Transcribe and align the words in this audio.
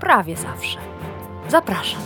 prawie 0.00 0.36
zawsze. 0.36 0.78
Zapraszam. 1.48 2.00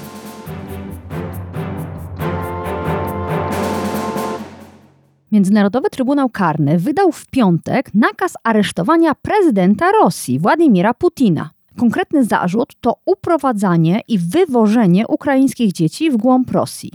Międzynarodowy 5.33 5.91
Trybunał 5.91 6.29
Karny 6.29 6.79
wydał 6.79 7.13
w 7.13 7.27
piątek 7.27 7.95
nakaz 7.95 8.35
aresztowania 8.45 9.15
prezydenta 9.15 9.93
Rosji, 9.93 10.39
Władimira 10.39 10.95
Putina. 10.95 11.51
Konkretny 11.79 12.25
zarzut 12.25 12.73
to 12.81 12.97
uprowadzanie 13.05 14.01
i 14.09 14.19
wywożenie 14.19 15.07
ukraińskich 15.07 15.73
dzieci 15.73 16.11
w 16.11 16.17
głąb 16.17 16.51
Rosji. 16.51 16.93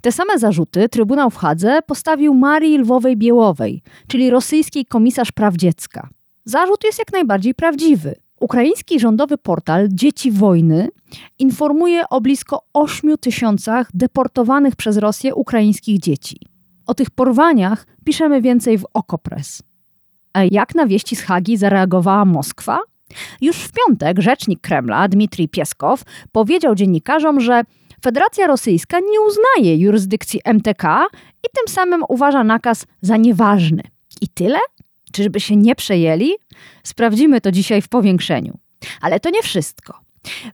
Te 0.00 0.12
same 0.12 0.38
zarzuty 0.38 0.88
Trybunał 0.88 1.30
w 1.30 1.36
Hadze 1.36 1.80
postawił 1.86 2.34
Marii 2.34 2.78
Lwowej-Biełowej, 2.78 3.80
czyli 4.08 4.30
rosyjskiej 4.30 4.86
komisarz 4.86 5.32
praw 5.32 5.54
dziecka. 5.56 6.08
Zarzut 6.44 6.84
jest 6.84 6.98
jak 6.98 7.12
najbardziej 7.12 7.54
prawdziwy. 7.54 8.23
Ukraiński 8.44 9.00
rządowy 9.00 9.38
portal 9.38 9.88
Dzieci 9.90 10.32
Wojny 10.32 10.88
informuje 11.38 12.08
o 12.08 12.20
blisko 12.20 12.66
8 12.72 13.18
tysiącach 13.18 13.88
deportowanych 13.94 14.76
przez 14.76 14.96
Rosję 14.96 15.34
ukraińskich 15.34 15.98
dzieci. 15.98 16.36
O 16.86 16.94
tych 16.94 17.10
porwaniach 17.10 17.86
piszemy 18.04 18.42
więcej 18.42 18.78
w 18.78 18.84
Okopres. 18.94 19.62
A 20.32 20.42
jak 20.50 20.74
na 20.74 20.86
wieści 20.86 21.16
z 21.16 21.22
Hagi 21.22 21.56
zareagowała 21.56 22.24
Moskwa? 22.24 22.78
Już 23.40 23.56
w 23.56 23.72
piątek 23.72 24.20
rzecznik 24.20 24.60
Kremla, 24.60 25.08
Dmitrij 25.08 25.48
Pieskow, 25.48 26.02
powiedział 26.32 26.74
dziennikarzom, 26.74 27.40
że 27.40 27.62
Federacja 28.02 28.46
Rosyjska 28.46 28.98
nie 29.00 29.20
uznaje 29.20 29.76
jurysdykcji 29.76 30.40
MTK 30.44 31.06
i 31.44 31.46
tym 31.54 31.74
samym 31.74 32.04
uważa 32.08 32.44
nakaz 32.44 32.86
za 33.02 33.16
nieważny. 33.16 33.82
I 34.20 34.28
tyle? 34.28 34.58
Czyżby 35.14 35.40
się 35.40 35.56
nie 35.56 35.74
przejęli? 35.74 36.30
Sprawdzimy 36.82 37.40
to 37.40 37.52
dzisiaj 37.52 37.82
w 37.82 37.88
powiększeniu. 37.88 38.58
Ale 39.00 39.20
to 39.20 39.30
nie 39.30 39.42
wszystko. 39.42 40.00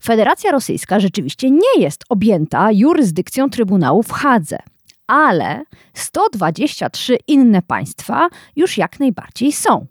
Federacja 0.02 0.50
Rosyjska 0.50 1.00
rzeczywiście 1.00 1.50
nie 1.50 1.78
jest 1.78 2.04
objęta 2.08 2.72
jurysdykcją 2.72 3.50
Trybunału 3.50 4.02
w 4.02 4.10
Hadze, 4.10 4.58
ale 5.06 5.62
123 5.94 7.18
inne 7.26 7.62
państwa 7.62 8.28
już 8.56 8.78
jak 8.78 9.00
najbardziej 9.00 9.52
są. 9.52 9.86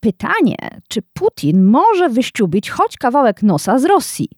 Pytanie, 0.00 0.56
czy 0.88 1.02
Putin 1.02 1.64
może 1.64 2.08
wyściubić 2.08 2.70
choć 2.70 2.96
kawałek 2.96 3.42
nosa 3.42 3.78
z 3.78 3.84
Rosji? 3.84 4.28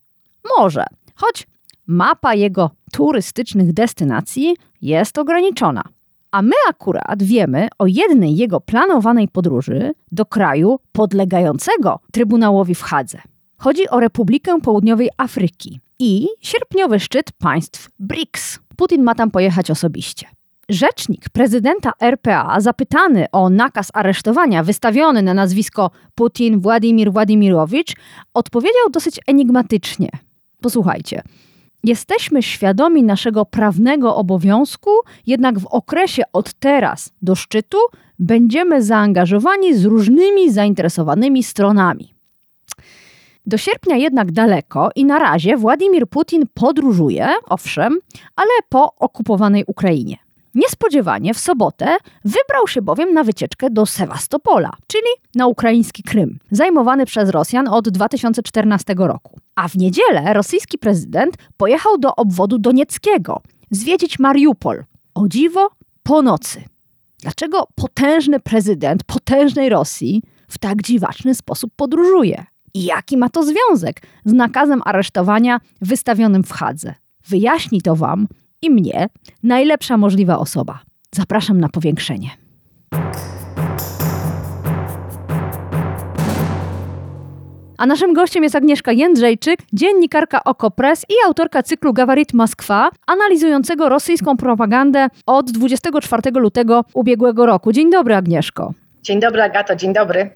Może, 0.59 0.85
choć 1.15 1.47
mapa 1.87 2.35
jego 2.35 2.71
turystycznych 2.93 3.73
destynacji 3.73 4.57
jest 4.83 5.19
ograniczona. 5.19 5.83
A 6.31 6.43
my 6.43 6.55
akurat 6.69 7.23
wiemy 7.23 7.69
o 7.79 7.87
jednej 7.87 8.37
jego 8.37 8.61
planowanej 8.61 9.29
podróży 9.29 9.93
do 10.13 10.27
kraju 10.27 10.79
podlegającego 10.93 12.01
Trybunałowi 12.13 12.75
w 12.75 12.83
Hadze. 12.83 13.19
Chodzi 13.59 13.89
o 13.89 14.01
Republikę 14.01 14.61
Południowej 14.61 15.09
Afryki 15.17 15.81
i 15.99 16.29
sierpniowy 16.41 17.01
szczyt 17.01 17.33
państw 17.33 17.91
BRICS. 17.99 18.59
Putin 18.77 19.03
ma 19.03 19.15
tam 19.15 19.31
pojechać 19.31 19.71
osobiście. 19.71 20.27
Rzecznik 20.69 21.29
prezydenta 21.29 21.93
RPA, 22.01 22.61
zapytany 22.61 23.27
o 23.33 23.51
nakaz 23.51 23.91
aresztowania 23.95 24.63
wystawiony 24.63 25.23
na 25.23 25.35
nazwisko 25.35 25.91
Putin 26.15 26.61
Władimir 26.61 27.13
Władimirowicz, 27.13 27.97
odpowiedział 28.35 28.91
dosyć 28.93 29.21
enigmatycznie. 29.27 30.09
Posłuchajcie. 30.61 31.23
Jesteśmy 31.85 32.43
świadomi 32.43 33.03
naszego 33.03 33.45
prawnego 33.45 34.17
obowiązku, 34.17 34.91
jednak 35.27 35.59
w 35.59 35.67
okresie 35.67 36.23
od 36.33 36.53
teraz 36.53 37.13
do 37.23 37.35
szczytu 37.35 37.79
będziemy 38.19 38.83
zaangażowani 38.83 39.75
z 39.75 39.85
różnymi 39.85 40.53
zainteresowanymi 40.53 41.43
stronami. 41.43 42.15
Do 43.47 43.59
sierpnia 43.59 43.97
jednak 43.97 44.33
daleko 44.33 44.91
i 44.97 45.05
na 45.05 45.19
razie 45.19 45.57
Władimir 45.57 46.09
Putin 46.09 46.43
podróżuje, 46.55 47.29
owszem, 47.49 47.99
ale 48.37 48.51
po 48.69 48.95
okupowanej 48.95 49.65
Ukrainie. 49.67 50.26
Niespodziewanie 50.57 51.35
w 51.35 51.39
sobotę 51.39 51.97
wybrał 52.25 52.67
się 52.69 52.83
bowiem 52.83 53.13
na 53.13 53.25
wycieczkę 53.25 53.71
do 53.71 53.87
Sewastopola, 53.87 54.71
czyli 54.87 55.07
na 55.35 55.47
ukraiński 55.47 56.03
Krym, 56.03 56.39
zajmowany 56.51 57.07
przez 57.07 57.31
Rosjan 57.31 57.69
od 57.69 57.89
2014 57.89 58.95
roku. 58.99 59.39
A 59.55 59.69
w 59.69 59.77
niedzielę 59.77 60.33
rosyjski 60.33 60.79
prezydent 60.79 61.35
pojechał 61.57 61.99
do 61.99 62.17
obwodu 62.17 62.59
donieckiego 62.59 63.43
zwiedzić 63.71 64.19
Mariupol. 64.19 64.85
O 65.15 65.29
dziwo, 65.29 65.71
po 66.03 66.23
nocy. 66.23 66.63
Dlaczego 67.23 67.69
potężny 67.75 68.41
prezydent 68.41 69.05
potężnej 69.05 69.69
Rosji 69.69 70.23
w 70.49 70.59
tak 70.59 70.83
dziwaczny 70.83 71.35
sposób 71.35 71.73
podróżuje? 71.77 72.45
I 72.75 72.85
jaki 72.85 73.17
ma 73.17 73.29
to 73.29 73.43
związek 73.43 74.03
z 74.25 74.33
nakazem 74.33 74.83
aresztowania 74.85 75.61
wystawionym 75.81 76.43
w 76.43 76.53
Hadze? 76.53 76.95
Wyjaśni 77.29 77.83
to 77.83 77.97
Wam 77.97 78.29
i 78.63 78.71
mnie 78.71 79.09
najlepsza 79.43 79.97
możliwa 79.97 80.39
osoba. 80.39 80.79
Zapraszam 81.15 81.61
na 81.61 81.69
powiększenie. 81.69 82.31
A 87.79 87.87
naszym 87.87 88.13
gościem 88.13 88.43
jest 88.43 88.57
Agnieszka 88.57 88.93
Jędrzejczyk, 88.93 89.61
dziennikarka 89.73 90.45
Okopres 90.45 91.05
i 91.09 91.15
autorka 91.27 91.63
cyklu 91.63 91.93
Gawarit 91.93 92.35
Moskwa, 92.35 92.91
analizującego 93.07 93.89
rosyjską 93.89 94.37
propagandę 94.37 95.09
od 95.27 95.51
24 95.51 96.31
lutego 96.31 96.85
ubiegłego 96.95 97.47
roku. 97.47 97.73
Dzień 97.73 97.91
dobry, 97.91 98.15
Agnieszko. 98.15 98.73
Dzień 99.03 99.21
dobry, 99.21 99.43
Agato, 99.43 99.77
dzień 99.77 99.93
dobry. 99.93 100.31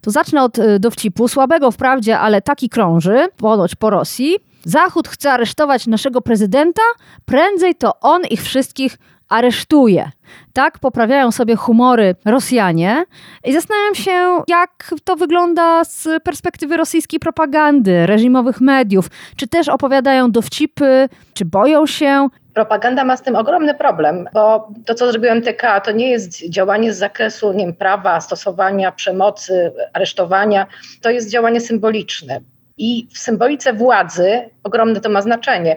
To 0.00 0.10
zacznę 0.10 0.42
od 0.42 0.58
y, 0.58 0.78
dowcipu, 0.78 1.28
słabego 1.28 1.70
wprawdzie, 1.70 2.18
ale 2.18 2.42
taki 2.42 2.68
krąży, 2.68 3.26
ponoć 3.36 3.74
po 3.74 3.90
Rosji. 3.90 4.36
Zachód 4.64 5.08
chce 5.08 5.32
aresztować 5.32 5.86
naszego 5.86 6.20
prezydenta, 6.20 6.82
prędzej 7.24 7.74
to 7.74 8.00
on 8.00 8.22
ich 8.30 8.42
wszystkich 8.42 8.98
aresztuje. 9.28 10.10
Tak 10.52 10.78
poprawiają 10.78 11.30
sobie 11.30 11.56
humory 11.56 12.14
Rosjanie 12.24 13.04
i 13.44 13.52
zastanawiam 13.52 13.94
się, 13.94 14.42
jak 14.48 14.94
to 15.04 15.16
wygląda 15.16 15.84
z 15.84 16.08
perspektywy 16.24 16.76
rosyjskiej 16.76 17.20
propagandy, 17.20 18.06
reżimowych 18.06 18.60
mediów. 18.60 19.06
Czy 19.36 19.48
też 19.48 19.68
opowiadają 19.68 20.30
dowcipy, 20.30 21.08
czy 21.34 21.44
boją 21.44 21.86
się? 21.86 22.28
Propaganda 22.54 23.04
ma 23.04 23.16
z 23.16 23.22
tym 23.22 23.36
ogromny 23.36 23.74
problem, 23.74 24.28
bo 24.34 24.68
to, 24.86 24.94
co 24.94 25.12
zrobił 25.12 25.30
MTK, 25.30 25.80
to 25.80 25.92
nie 25.92 26.10
jest 26.10 26.50
działanie 26.50 26.92
z 26.92 26.98
zakresu 26.98 27.52
nie 27.52 27.64
wiem, 27.64 27.74
prawa, 27.74 28.20
stosowania 28.20 28.92
przemocy, 28.92 29.72
aresztowania, 29.92 30.66
to 31.00 31.10
jest 31.10 31.30
działanie 31.30 31.60
symboliczne. 31.60 32.40
I 32.78 33.08
w 33.12 33.18
symbolice 33.18 33.72
władzy 33.72 34.50
ogromne 34.64 35.00
to 35.00 35.10
ma 35.10 35.22
znaczenie. 35.22 35.76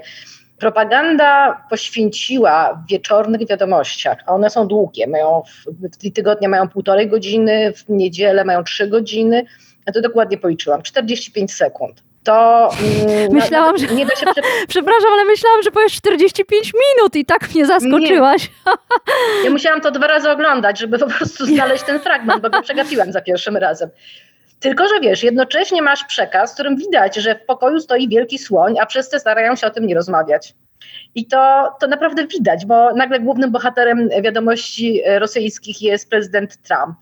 Propaganda 0.60 1.62
poświęciła 1.70 2.74
w 2.74 2.90
wieczornych 2.90 3.48
wiadomościach, 3.48 4.18
a 4.26 4.34
one 4.34 4.50
są 4.50 4.68
długie, 4.68 5.08
mają 5.08 5.44
w 5.68 6.14
tygodnia 6.14 6.50
mają 6.50 6.70
półtorej 6.70 7.10
godziny, 7.10 7.74
w 7.74 7.90
niedzielę 7.90 8.46
mają 8.46 8.64
trzy 8.64 8.88
godziny, 8.88 9.46
ja 9.88 9.94
to 9.94 10.02
dokładnie 10.02 10.38
policzyłam, 10.38 10.82
45 10.82 11.54
sekund. 11.54 12.04
To 12.24 12.70
mm, 12.82 13.34
myślałam, 13.34 13.78
że 13.78 13.88
nie 13.88 14.06
da 14.06 14.16
się. 14.16 14.26
Przepraszam, 14.68 15.14
ale 15.14 15.26
myślałam, 15.26 15.64
że 15.64 15.72
powiesz 15.72 15.94
45 15.94 16.74
minut 16.74 17.16
i 17.16 17.26
tak 17.26 17.56
mnie 17.56 17.66
zaskoczyłaś. 17.66 18.50
Nie. 18.66 19.44
Ja 19.44 19.52
musiałam 19.52 19.82
to 19.82 19.92
dwa 19.92 20.08
razy 20.08 20.30
oglądać, 20.30 20.80
żeby 20.80 21.00
po 21.00 21.08
prostu 21.08 21.46
znaleźć 21.56 21.84
ten 21.84 22.00
fragment, 22.00 22.42
bo 22.42 22.50
go 22.50 22.62
przegapiłam 22.62 23.12
za 23.12 23.22
pierwszym 23.22 23.58
razem. 23.58 23.90
Tylko, 24.66 24.88
że 24.88 25.00
wiesz, 25.00 25.24
jednocześnie 25.24 25.82
masz 25.82 26.04
przekaz, 26.04 26.52
w 26.52 26.54
którym 26.54 26.78
widać, 26.78 27.16
że 27.16 27.36
w 27.36 27.46
pokoju 27.46 27.80
stoi 27.80 28.10
wielki 28.10 28.38
słoń, 28.38 28.76
a 28.80 28.86
wszyscy 28.86 29.20
starają 29.20 29.56
się 29.56 29.68
o 29.68 29.70
tym 29.70 29.88
nie 29.88 29.96
rozmawiać. 29.96 30.56
I 31.16 31.28
to, 31.28 31.72
to 31.80 31.88
naprawdę 31.88 32.28
widać, 32.28 32.66
bo 32.66 32.94
nagle 32.94 33.20
głównym 33.20 33.52
bohaterem 33.52 34.10
wiadomości 34.22 35.02
rosyjskich 35.20 35.82
jest 35.82 36.10
prezydent 36.10 36.58
Trump, 36.62 36.98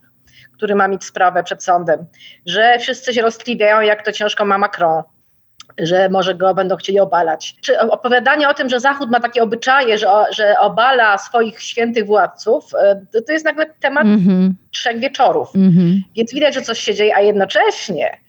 który 0.54 0.76
ma 0.76 0.88
mieć 0.88 1.04
sprawę 1.04 1.44
przed 1.44 1.64
sądem, 1.64 2.06
że 2.46 2.78
wszyscy 2.80 3.14
się 3.14 3.22
roztliwiają, 3.22 3.82
jak 3.82 4.06
to 4.06 4.12
ciężko 4.12 4.46
ma 4.46 4.58
Macron, 4.58 5.04
że 5.78 6.10
może 6.10 6.36
go 6.36 6.54
będą 6.54 6.76
chcieli 6.76 7.00
obalać. 7.00 7.56
Czy 7.62 7.80
opowiadanie 7.80 8.50
o 8.50 8.54
tym, 8.54 8.70
że 8.70 8.80
Zachód 8.80 9.12
ma 9.12 9.20
takie 9.20 9.44
obyczaje, 9.44 9.98
że, 9.98 10.08
że 10.32 10.60
obala 10.60 11.18
swoich 11.18 11.62
świętych 11.62 12.06
władców, 12.06 12.72
to, 13.14 13.22
to 13.22 13.34
jest 13.34 13.46
nagle 13.46 13.66
temat 13.80 14.04
mm 14.04 14.20
-hmm. 14.20 14.52
trzech 14.72 15.00
wieczorów. 15.00 15.56
Mm 15.56 15.72
-hmm. 15.72 16.00
Więc 16.16 16.34
widać, 16.34 16.54
że 16.54 16.62
coś 16.62 16.80
się 16.80 16.94
dzieje, 16.94 17.16
a 17.16 17.22
jednocześnie 17.22 18.24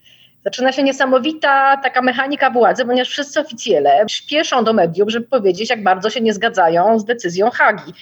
Zaczyna 0.44 0.72
się 0.72 0.82
niesamowita 0.82 1.76
taka 1.76 2.02
mechanika 2.02 2.50
władzy, 2.50 2.84
ponieważ 2.84 3.08
wszyscy 3.08 3.40
oficjele 3.40 4.04
śpieszą 4.08 4.64
do 4.64 4.72
mediów, 4.72 5.10
żeby 5.10 5.26
powiedzieć, 5.26 5.70
jak 5.70 5.82
bardzo 5.82 6.10
się 6.10 6.20
nie 6.20 6.34
zgadzają 6.34 6.98
z 6.98 7.04
decyzją 7.04 7.50
Hagi. 7.50 7.92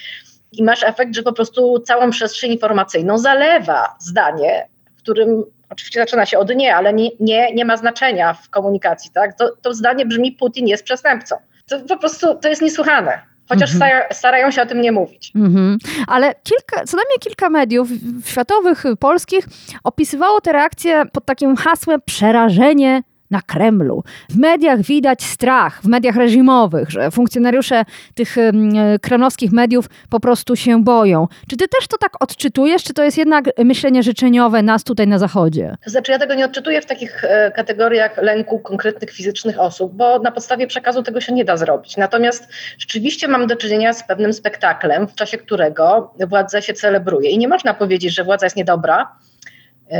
I 0.52 0.62
masz 0.62 0.82
efekt, 0.82 1.14
że 1.14 1.22
po 1.22 1.32
prostu 1.32 1.78
całą 1.78 2.10
przestrzeń 2.10 2.52
informacyjną 2.52 3.18
zalewa 3.18 3.96
zdanie, 4.00 4.68
w 4.96 5.02
którym 5.02 5.44
oczywiście 5.72 6.00
zaczyna 6.00 6.26
się 6.26 6.38
od 6.38 6.56
nie, 6.56 6.76
ale 6.76 6.92
nie, 6.92 7.10
nie, 7.20 7.52
nie 7.54 7.64
ma 7.64 7.76
znaczenia 7.76 8.34
w 8.34 8.50
komunikacji. 8.50 9.10
Tak? 9.14 9.38
To, 9.38 9.56
to 9.62 9.74
zdanie 9.74 10.06
brzmi: 10.06 10.32
Putin 10.32 10.66
jest 10.66 10.84
przestępcą. 10.84 11.36
To 11.68 11.80
po 11.80 11.96
prostu 11.96 12.34
to 12.34 12.48
jest 12.48 12.62
niesłychane. 12.62 13.32
Chociaż 13.48 13.74
mhm. 13.74 14.02
starają 14.10 14.50
się 14.50 14.62
o 14.62 14.66
tym 14.66 14.80
nie 14.80 14.92
mówić. 14.92 15.32
Mhm. 15.36 15.78
Ale 16.06 16.34
kilka, 16.34 16.84
co 16.84 16.96
najmniej 16.96 17.18
kilka 17.20 17.50
mediów 17.50 17.88
światowych, 18.24 18.84
polskich 19.00 19.44
opisywało 19.84 20.40
te 20.40 20.52
reakcje 20.52 21.02
pod 21.12 21.24
takim 21.24 21.56
hasłem 21.56 22.00
przerażenie 22.06 23.02
na 23.32 23.42
Kremlu. 23.42 24.04
W 24.30 24.36
mediach 24.36 24.80
widać 24.80 25.22
strach, 25.22 25.82
w 25.82 25.86
mediach 25.86 26.16
reżimowych, 26.16 26.90
że 26.90 27.10
funkcjonariusze 27.10 27.84
tych 28.14 28.36
kremlowskich 29.02 29.52
mediów 29.52 29.86
po 30.10 30.20
prostu 30.20 30.56
się 30.56 30.84
boją. 30.84 31.28
Czy 31.50 31.56
ty 31.56 31.68
też 31.68 31.88
to 31.88 31.98
tak 31.98 32.22
odczytujesz, 32.22 32.84
czy 32.84 32.94
to 32.94 33.04
jest 33.04 33.18
jednak 33.18 33.44
myślenie 33.58 34.02
życzeniowe 34.02 34.62
nas 34.62 34.84
tutaj 34.84 35.06
na 35.06 35.18
Zachodzie? 35.18 35.76
Znaczy 35.86 36.12
ja 36.12 36.18
tego 36.18 36.34
nie 36.34 36.44
odczytuję 36.44 36.82
w 36.82 36.86
takich 36.86 37.24
e, 37.24 37.50
kategoriach 37.50 38.16
lęku 38.16 38.58
konkretnych 38.58 39.10
fizycznych 39.10 39.60
osób, 39.60 39.94
bo 39.94 40.18
na 40.18 40.32
podstawie 40.32 40.66
przekazu 40.66 41.02
tego 41.02 41.20
się 41.20 41.32
nie 41.32 41.44
da 41.44 41.56
zrobić. 41.56 41.96
Natomiast 41.96 42.48
rzeczywiście 42.78 43.28
mam 43.28 43.46
do 43.46 43.56
czynienia 43.56 43.92
z 43.92 44.06
pewnym 44.06 44.32
spektaklem, 44.32 45.08
w 45.08 45.14
czasie 45.14 45.38
którego 45.38 46.14
władza 46.28 46.60
się 46.60 46.72
celebruje. 46.72 47.30
I 47.30 47.38
nie 47.38 47.48
można 47.48 47.74
powiedzieć, 47.74 48.14
że 48.14 48.24
władza 48.24 48.46
jest 48.46 48.56
niedobra, 48.56 49.16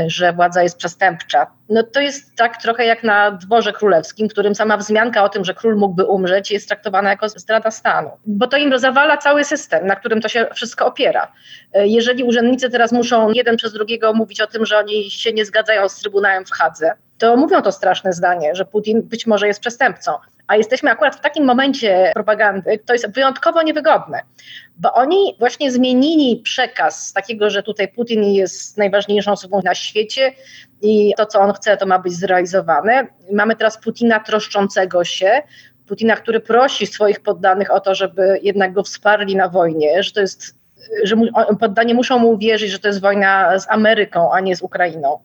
że 0.07 0.33
władza 0.33 0.63
jest 0.63 0.77
przestępcza. 0.77 1.47
No 1.69 1.83
to 1.83 1.99
jest 1.99 2.35
tak 2.35 2.61
trochę 2.61 2.85
jak 2.85 3.03
na 3.03 3.31
dworze 3.31 3.73
królewskim, 3.73 4.27
którym 4.27 4.55
sama 4.55 4.77
wzmianka 4.77 5.23
o 5.23 5.29
tym, 5.29 5.45
że 5.45 5.53
król 5.53 5.75
mógłby 5.75 6.05
umrzeć, 6.05 6.51
jest 6.51 6.67
traktowana 6.67 7.09
jako 7.09 7.29
zdrada 7.29 7.71
stanu. 7.71 8.09
Bo 8.25 8.47
to 8.47 8.57
im 8.57 8.79
zawala 8.79 9.17
cały 9.17 9.43
system, 9.43 9.87
na 9.87 9.95
którym 9.95 10.21
to 10.21 10.29
się 10.29 10.47
wszystko 10.55 10.85
opiera. 10.85 11.31
E, 11.73 11.87
jeżeli 11.87 12.23
urzędnicy 12.23 12.69
teraz 12.69 12.91
muszą 12.91 13.31
jeden 13.31 13.57
przez 13.57 13.73
drugiego 13.73 14.13
mówić 14.13 14.41
o 14.41 14.47
tym, 14.47 14.65
że 14.65 14.77
oni 14.77 15.11
się 15.11 15.33
nie 15.33 15.45
zgadzają 15.45 15.89
z 15.89 15.99
Trybunałem 15.99 16.45
w 16.45 16.51
Hadze, 16.51 16.93
to 17.17 17.37
mówią 17.37 17.61
to 17.61 17.71
straszne 17.71 18.13
zdanie, 18.13 18.55
że 18.55 18.65
Putin 18.65 19.01
być 19.01 19.27
może 19.27 19.47
jest 19.47 19.59
przestępcą. 19.59 20.11
A 20.47 20.55
jesteśmy 20.55 20.91
akurat 20.91 21.15
w 21.15 21.21
takim 21.21 21.45
momencie 21.45 22.11
propagandy, 22.13 22.79
to 22.85 22.93
jest 22.93 23.11
wyjątkowo 23.11 23.63
niewygodne, 23.63 24.19
bo 24.77 24.93
oni 24.93 25.35
właśnie 25.39 25.71
zmienili 25.71 26.41
przekaz 26.43 27.07
z 27.07 27.13
takiego, 27.13 27.49
że 27.49 27.63
tutaj 27.63 27.87
Putin 27.87 28.23
jest 28.23 28.77
najważniejszą 28.77 29.31
osobą 29.31 29.61
na 29.63 29.75
świecie 29.75 30.33
i 30.81 31.13
to, 31.17 31.25
co 31.25 31.39
on 31.39 31.53
chce, 31.53 31.77
to 31.77 31.85
ma 31.85 31.99
być 31.99 32.13
zrealizowane. 32.13 33.07
Mamy 33.31 33.55
teraz 33.55 33.77
Putina 33.77 34.19
troszczącego 34.19 35.03
się, 35.03 35.41
Putina, 35.87 36.15
który 36.15 36.39
prosi 36.39 36.87
swoich 36.87 37.19
poddanych 37.19 37.71
o 37.71 37.79
to, 37.79 37.95
żeby 37.95 38.39
jednak 38.41 38.73
go 38.73 38.83
wsparli 38.83 39.35
na 39.35 39.49
wojnie, 39.49 40.03
że 40.03 40.11
to 40.11 40.21
jest, 40.21 40.55
że 41.03 41.15
poddani 41.59 41.93
muszą 41.93 42.19
mu 42.19 42.29
uwierzyć, 42.29 42.71
że 42.71 42.79
to 42.79 42.87
jest 42.87 43.01
wojna 43.01 43.59
z 43.59 43.65
Ameryką, 43.69 44.31
a 44.31 44.39
nie 44.39 44.55
z 44.55 44.61
Ukrainą 44.61 45.19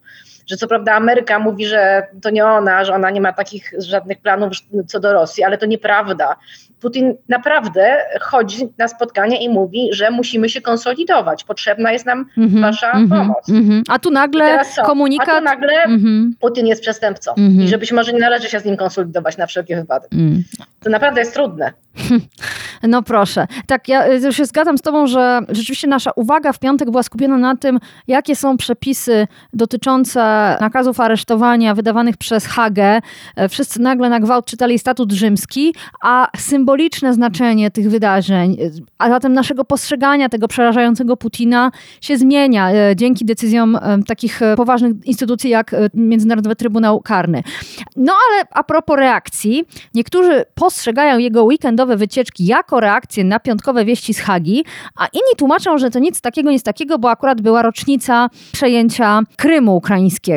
że 0.48 0.56
co 0.56 0.66
prawda 0.66 0.94
Ameryka 0.94 1.38
mówi, 1.38 1.66
że 1.66 2.06
to 2.22 2.30
nie 2.30 2.46
ona, 2.46 2.84
że 2.84 2.94
ona 2.94 3.10
nie 3.10 3.20
ma 3.20 3.32
takich 3.32 3.72
żadnych 3.78 4.18
planów 4.20 4.52
co 4.86 5.00
do 5.00 5.12
Rosji, 5.12 5.44
ale 5.44 5.58
to 5.58 5.66
nieprawda. 5.66 6.36
Putin 6.80 7.14
naprawdę 7.28 7.96
chodzi 8.20 8.68
na 8.78 8.88
spotkanie 8.88 9.44
i 9.44 9.48
mówi, 9.48 9.88
że 9.92 10.10
musimy 10.10 10.48
się 10.48 10.60
konsolidować, 10.60 11.44
potrzebna 11.44 11.92
jest 11.92 12.06
nam 12.06 12.26
mm 12.36 12.50
-hmm, 12.50 12.60
wasza 12.60 12.90
mm 12.92 13.06
-hmm, 13.06 13.18
pomoc. 13.18 13.48
Mm 13.48 13.64
-hmm. 13.64 13.82
A 13.88 13.98
tu 13.98 14.10
nagle 14.10 14.60
komunikat... 14.86 15.28
A 15.28 15.38
tu 15.38 15.44
nagle 15.44 15.82
mhm. 15.82 16.34
Putin 16.40 16.66
jest 16.66 16.82
przestępcą 16.82 17.30
mhm. 17.30 17.60
i 17.62 17.68
że 17.68 17.78
być 17.78 17.92
może 17.92 18.12
nie 18.12 18.20
należy 18.20 18.48
się 18.48 18.60
z 18.60 18.64
nim 18.64 18.76
konsolidować 18.76 19.36
na 19.36 19.46
wszelkie 19.46 19.76
wypadek. 19.76 20.12
Mm. 20.12 20.44
To 20.80 20.90
naprawdę 20.90 21.20
jest 21.20 21.34
trudne. 21.34 21.72
No 22.82 23.02
proszę. 23.02 23.46
Tak, 23.66 23.88
ja 23.88 24.08
y, 24.08 24.32
się 24.32 24.44
zgadzam 24.44 24.78
z 24.78 24.82
tobą, 24.82 25.06
że 25.06 25.40
rzeczywiście 25.48 25.88
nasza 25.88 26.10
uwaga 26.16 26.52
w 26.52 26.58
piątek 26.58 26.90
była 26.90 27.02
skupiona 27.02 27.36
na 27.36 27.56
tym, 27.56 27.78
jakie 28.08 28.36
są 28.36 28.56
przepisy 28.56 29.26
dotyczące 29.52 30.20
nakazów 30.60 31.00
aresztowania 31.00 31.74
wydawanych 31.74 32.16
przez 32.16 32.46
Hagę. 32.46 33.00
E, 33.36 33.48
wszyscy 33.48 33.80
nagle 33.80 34.08
na 34.08 34.20
gwałt 34.20 34.46
czytali 34.46 34.78
statut 34.78 35.12
rzymski, 35.12 35.74
a 36.02 36.28
symboliczne 36.36 37.14
znaczenie 37.14 37.70
tych 37.70 37.90
wydarzeń, 37.90 38.52
e, 38.52 38.56
a 38.98 39.08
zatem 39.08 39.32
naszego 39.32 39.64
postrzegania 39.64 40.28
tego 40.28 40.48
przerażającego 40.48 41.16
Putina 41.16 41.70
się 42.00 42.18
zmienia 42.18 42.70
e, 42.70 42.96
dzięki 42.96 43.24
decyzjom 43.24 43.78
takich 44.06 44.40
poważnych 44.56 44.92
instytucji 45.04 45.50
jak 45.50 45.74
Międzynarodowy 45.94 46.56
Trybunał 46.56 47.00
Karny. 47.00 47.42
No 47.96 48.12
ale 48.12 48.44
a 48.50 48.64
propos 48.64 48.96
reakcji, 48.96 49.64
niektórzy 49.94 50.44
postrzegają 50.54 51.18
jego 51.18 51.44
weekendowe 51.44 51.96
wycieczki 51.96 52.46
jako 52.46 52.80
reakcję 52.80 53.24
na 53.24 53.40
piątkowe 53.40 53.84
wieści 53.84 54.14
z 54.14 54.20
Hagi, 54.20 54.64
a 54.96 55.06
inni 55.06 55.36
tłumaczą, 55.36 55.78
że 55.78 55.90
to 55.90 55.98
nic 55.98 56.20
takiego, 56.20 56.50
nic 56.50 56.62
takiego, 56.62 56.98
bo 56.98 57.10
akurat 57.10 57.40
była 57.40 57.62
rocznica 57.62 58.28
przejęcia 58.52 59.20
Krymu 59.36 59.76
ukraińskiego. 59.76 60.27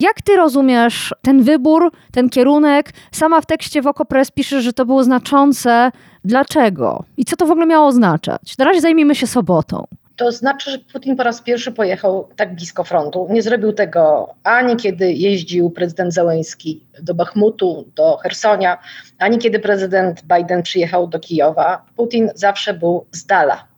Jak 0.00 0.22
ty 0.22 0.36
rozumiesz 0.36 1.14
ten 1.22 1.42
wybór, 1.42 1.92
ten 2.12 2.30
kierunek? 2.30 2.92
Sama 3.12 3.40
w 3.40 3.46
tekście 3.46 3.82
w 3.82 3.86
Okopres 3.86 4.30
piszesz, 4.30 4.64
że 4.64 4.72
to 4.72 4.86
było 4.86 5.04
znaczące. 5.04 5.90
Dlaczego? 6.24 7.04
I 7.16 7.24
co 7.24 7.36
to 7.36 7.46
w 7.46 7.50
ogóle 7.50 7.66
miało 7.66 7.86
oznaczać? 7.86 8.58
Na 8.58 8.64
razie 8.64 8.80
zajmijmy 8.80 9.14
się 9.14 9.26
sobotą. 9.26 9.86
To 10.16 10.32
znaczy, 10.32 10.70
że 10.70 10.78
Putin 10.78 11.16
po 11.16 11.22
raz 11.22 11.40
pierwszy 11.40 11.72
pojechał 11.72 12.28
tak 12.36 12.54
blisko 12.54 12.84
frontu. 12.84 13.26
Nie 13.30 13.42
zrobił 13.42 13.72
tego 13.72 14.34
ani 14.44 14.76
kiedy 14.76 15.12
jeździł 15.12 15.70
prezydent 15.70 16.14
Zełęński 16.14 16.84
do 17.02 17.14
Bachmutu, 17.14 17.84
do 17.96 18.16
Hersonia, 18.16 18.78
ani 19.18 19.38
kiedy 19.38 19.58
prezydent 19.58 20.22
Biden 20.36 20.62
przyjechał 20.62 21.06
do 21.06 21.20
Kijowa. 21.20 21.84
Putin 21.96 22.30
zawsze 22.34 22.74
był 22.74 23.06
z 23.12 23.26
dala. 23.26 23.71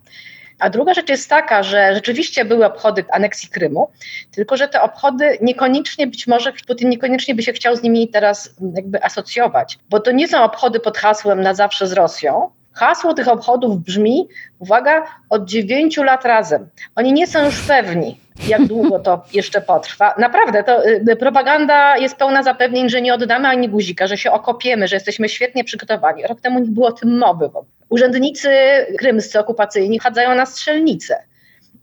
A 0.58 0.70
druga 0.70 0.94
rzecz 0.94 1.08
jest 1.08 1.30
taka, 1.30 1.62
że 1.62 1.94
rzeczywiście 1.94 2.44
były 2.44 2.66
obchody 2.66 3.04
aneksji 3.12 3.48
Krymu, 3.48 3.90
tylko 4.30 4.56
że 4.56 4.68
te 4.68 4.82
obchody 4.82 5.38
niekoniecznie 5.40 6.06
być 6.06 6.26
może 6.26 6.52
Putin 6.66 6.88
niekoniecznie 6.88 7.34
by 7.34 7.42
się 7.42 7.52
chciał 7.52 7.76
z 7.76 7.82
nimi 7.82 8.08
teraz 8.08 8.54
jakby 8.74 9.04
asocjować, 9.04 9.78
bo 9.90 10.00
to 10.00 10.12
nie 10.12 10.28
są 10.28 10.42
obchody 10.42 10.80
pod 10.80 10.98
hasłem 10.98 11.40
na 11.40 11.54
zawsze 11.54 11.86
z 11.86 11.92
Rosją, 11.92 12.50
Hasło 12.74 13.14
tych 13.14 13.28
obchodów 13.28 13.78
brzmi, 13.78 14.28
uwaga, 14.58 15.04
od 15.30 15.44
dziewięciu 15.44 16.02
lat 16.02 16.24
razem. 16.24 16.68
Oni 16.96 17.12
nie 17.12 17.26
są 17.26 17.44
już 17.44 17.60
pewni, 17.60 18.20
jak 18.48 18.66
długo 18.72 18.98
to 18.98 19.24
jeszcze 19.32 19.60
potrwa. 19.60 20.14
Naprawdę, 20.18 20.64
to 20.64 20.86
y, 20.86 21.16
propaganda 21.16 21.96
jest 21.96 22.16
pełna 22.16 22.42
zapewnień, 22.42 22.88
że 22.88 23.02
nie 23.02 23.14
oddamy 23.14 23.48
ani 23.48 23.68
guzika, 23.68 24.06
że 24.06 24.16
się 24.16 24.32
okopiemy, 24.32 24.88
że 24.88 24.96
jesteśmy 24.96 25.28
świetnie 25.28 25.64
przygotowani. 25.64 26.22
Rok 26.26 26.40
temu 26.40 26.58
nie 26.58 26.70
było 26.70 26.92
tym 26.92 27.18
mowy. 27.18 27.50
Urzędnicy 27.88 28.50
krymscy 28.98 29.40
okupacyjni 29.40 29.98
chadzają 29.98 30.34
na 30.34 30.46
strzelnice. 30.46 31.22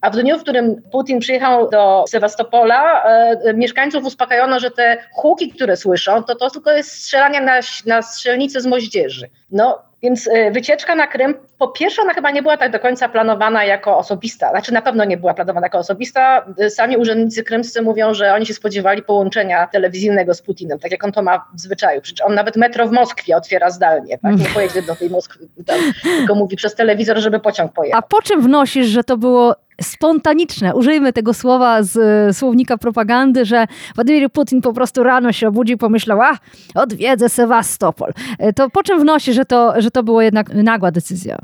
A 0.02 0.10
w 0.10 0.16
dniu, 0.16 0.40
w 0.40 0.42
którym 0.42 0.82
Putin 0.92 1.20
przyjechał 1.20 1.70
do 1.70 2.04
Sewastopola, 2.08 3.04
e, 3.04 3.54
mieszkańców 3.54 4.06
uspokojono, 4.06 4.60
że 4.60 4.72
te 4.72 4.98
huki, 5.14 5.50
które 5.50 5.78
słyszą, 5.78 6.24
to 6.24 6.36
to 6.36 6.50
tylko 6.50 6.72
jest 6.72 6.92
strzelanie 6.92 7.42
na, 7.42 7.60
na 7.86 8.02
strzelnicy 8.02 8.62
z 8.62 8.66
moździerzy. 8.66 9.30
No, 9.52 9.91
więc 10.04 10.28
e, 10.28 10.52
wycieczka 10.52 10.96
na 10.96 11.08
Krym, 11.08 11.34
po 11.58 11.68
pierwsze, 11.68 12.02
ona 12.02 12.14
chyba 12.14 12.32
nie 12.32 12.42
była 12.42 12.58
tak 12.58 12.72
do 12.72 12.80
końca 12.80 13.10
planowana 13.10 13.66
jako 13.66 13.98
osobista. 13.98 14.50
Znaczy, 14.50 14.74
na 14.74 14.82
pewno 14.82 15.06
nie 15.06 15.18
była 15.18 15.34
planowana 15.34 15.66
jako 15.66 15.78
osobista. 15.78 16.46
E, 16.58 16.70
sami 16.70 16.98
urzędnicy 16.98 17.44
krymscy 17.44 17.82
mówią, 17.82 18.14
że 18.14 18.34
oni 18.34 18.46
się 18.46 18.54
spodziewali 18.54 19.04
połączenia 19.04 19.68
telewizyjnego 19.68 20.34
z 20.34 20.42
Putinem, 20.42 20.80
tak 20.80 20.92
jak 20.92 21.04
on 21.04 21.12
to 21.12 21.24
ma 21.24 21.46
w 21.54 21.60
zwyczaju. 21.60 22.02
Przecież 22.02 22.26
on 22.26 22.36
nawet 22.36 22.56
metro 22.56 22.88
w 22.88 22.92
Moskwie 22.92 23.38
otwiera 23.38 23.70
zdalnie, 23.70 24.18
tak? 24.18 24.38
Nie 24.38 24.46
pojedzie 24.46 24.82
do 24.82 24.96
tej 24.96 25.10
Moskwy, 25.10 25.48
tam, 25.66 25.80
tylko 26.04 26.36
mówi 26.36 26.56
przez 26.56 26.76
telewizor, 26.76 27.18
żeby 27.18 27.40
pociąg 27.40 27.74
pojechał. 27.74 28.00
A 28.00 28.02
po 28.02 28.22
czym 28.22 28.42
wnosisz, 28.42 28.88
że 28.88 29.04
to 29.04 29.18
było 29.18 29.56
spontaniczne, 29.82 30.76
użyjmy 30.76 31.14
tego 31.14 31.34
słowa 31.34 31.84
z 31.84 31.98
e, 31.98 32.34
słownika 32.34 32.78
propagandy, 32.78 33.46
że 33.46 33.68
Władimir 33.96 34.32
Putin 34.32 34.62
po 34.62 34.74
prostu 34.74 35.04
rano 35.04 35.32
się 35.32 35.48
obudził 35.48 35.76
i 35.76 35.80
pomyślał, 35.80 36.22
a 36.22 36.38
odwiedzę 36.76 37.30
Sewastopol. 37.30 38.14
E, 38.40 38.54
to 38.54 38.70
po 38.70 38.84
czym 38.84 39.00
wnosi, 39.00 39.34
że 39.34 39.46
to, 39.46 39.82
że 39.82 39.92
to 39.92 40.04
była 40.04 40.24
jednak 40.24 40.54
nagła 40.54 40.92
decyzja? 40.92 41.38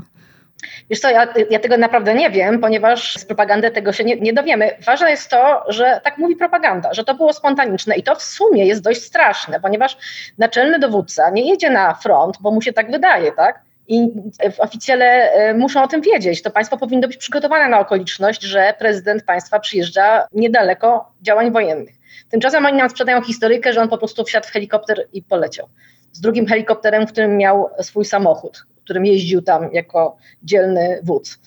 Wiesz 0.90 1.00
co, 1.00 1.10
ja, 1.10 1.28
ja, 1.50 1.60
tego 1.60 1.78
naprawdę 1.78 2.16
nie 2.16 2.30
wiem, 2.30 2.60
ponieważ 2.60 3.16
z 3.16 3.26
propagandy 3.26 3.72
tego 3.72 3.94
się 3.94 4.04
nie, 4.04 4.16
nie, 4.16 4.34
dowiemy. 4.34 4.72
Ważne 4.86 5.10
jest 5.10 5.30
to, 5.30 5.64
że 5.68 6.02
tak 6.04 6.18
mówi 6.18 6.36
propaganda, 6.36 6.94
że 6.94 7.04
to 7.04 7.14
było 7.14 7.34
spontaniczne 7.34 7.96
i 7.96 8.04
to 8.04 8.16
w 8.16 8.22
sumie 8.22 8.66
jest 8.66 8.84
dość 8.84 9.02
straszne, 9.02 9.60
ponieważ 9.60 9.98
naczelny 10.38 10.80
dowódca 10.80 11.30
nie 11.30 11.50
jedzie 11.50 11.70
na 11.70 11.94
front, 11.94 12.38
bo 12.42 12.52
mu 12.52 12.62
się 12.62 12.74
tak 12.74 12.92
wydaje, 12.92 13.32
tak? 13.32 13.67
I 13.88 14.10
oficjele 14.58 15.32
e, 15.32 15.54
muszą 15.54 15.84
o 15.84 15.88
tym 15.88 16.02
wiedzieć. 16.02 16.42
To 16.42 16.52
państwo 16.52 16.78
powinno 16.78 17.08
być 17.08 17.18
przygotowane 17.18 17.70
na 17.70 17.80
okoliczność, 17.80 18.42
że 18.42 18.74
prezydent 18.80 19.24
państwa 19.24 19.60
przyjeżdża 19.60 20.28
niedaleko 20.34 21.12
działań 21.22 21.52
wojennych. 21.52 21.96
Tymczasem 22.30 22.66
oni 22.66 22.78
nam 22.78 22.90
sprzedają 22.90 23.22
historykę, 23.22 23.74
że 23.74 23.82
on 23.82 23.90
po 23.90 23.98
prostu 23.98 24.24
wsiadł 24.24 24.48
w 24.48 24.52
helikopter 24.52 25.08
i 25.14 25.24
poleciał. 25.24 25.68
Z 26.12 26.22
drugim 26.22 26.46
helikopterem, 26.46 27.08
w 27.08 27.12
którym 27.12 27.38
miał 27.38 27.70
swój 27.82 28.06
samochód, 28.06 28.66
którym 28.88 29.06
jeździł 29.06 29.42
tam 29.42 29.74
jako 29.74 30.18
dzielny 30.44 31.00
wódz. 31.04 31.40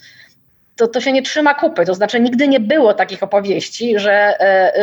To, 0.80 0.88
to 0.88 1.00
się 1.00 1.12
nie 1.12 1.22
trzyma 1.22 1.54
kupy. 1.54 1.86
To 1.86 1.94
znaczy 1.94 2.20
nigdy 2.20 2.48
nie 2.48 2.60
było 2.60 2.94
takich 2.94 3.22
opowieści, 3.22 3.98
że, 3.98 4.34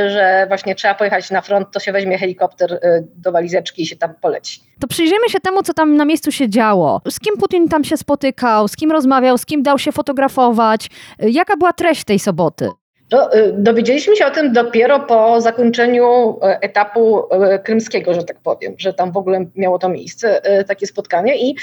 że 0.07 0.45
właśnie 0.47 0.75
trzeba 0.75 0.95
pojechać 0.95 1.31
na 1.31 1.41
front, 1.41 1.71
to 1.71 1.79
się 1.79 1.91
weźmie 1.91 2.17
helikopter 2.17 2.79
do 3.15 3.31
walizeczki 3.31 3.81
i 3.81 3.85
się 3.85 3.95
tam 3.95 4.13
poleci. 4.21 4.61
To 4.79 4.87
przyjrzyjmy 4.87 5.29
się 5.29 5.39
temu, 5.39 5.63
co 5.63 5.73
tam 5.73 5.95
na 5.95 6.05
miejscu 6.05 6.31
się 6.31 6.49
działo. 6.49 7.01
Z 7.09 7.19
kim 7.19 7.37
Putin 7.37 7.67
tam 7.67 7.83
się 7.83 7.97
spotykał, 7.97 8.67
z 8.67 8.75
kim 8.75 8.91
rozmawiał, 8.91 9.37
z 9.37 9.45
kim 9.45 9.63
dał 9.63 9.79
się 9.79 9.91
fotografować. 9.91 10.89
Jaka 11.19 11.57
była 11.57 11.73
treść 11.73 12.03
tej 12.03 12.19
soboty? 12.19 12.69
No, 13.11 13.29
dowiedzieliśmy 13.53 14.15
się 14.15 14.25
o 14.25 14.31
tym 14.31 14.53
dopiero 14.53 14.99
po 14.99 15.41
zakończeniu 15.41 16.39
e, 16.41 16.59
etapu 16.61 17.33
e, 17.33 17.59
krymskiego, 17.59 18.13
że 18.13 18.23
tak 18.23 18.39
powiem, 18.39 18.75
że 18.77 18.93
tam 18.93 19.11
w 19.11 19.17
ogóle 19.17 19.45
miało 19.55 19.79
to 19.79 19.89
miejsce, 19.89 20.41
takie 20.67 20.87
spotkanie 20.87 21.49
i 21.49 21.55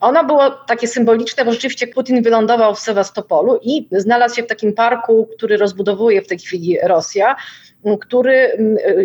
ono 0.00 0.24
było 0.24 0.50
takie 0.50 0.88
symboliczne, 0.88 1.44
bo 1.44 1.52
rzeczywiście 1.52 1.86
Putin 1.86 2.22
wylądował 2.22 2.74
w 2.74 2.78
Sewastopolu 2.78 3.58
i 3.62 3.88
znalazł 3.92 4.36
się 4.36 4.42
w 4.42 4.46
takim 4.46 4.72
parku, 4.72 5.28
który 5.36 5.56
rozbudowuje 5.56 6.22
w 6.22 6.26
tej 6.26 6.38
chwili 6.38 6.78
Rosja, 6.82 7.36
który 8.00 8.58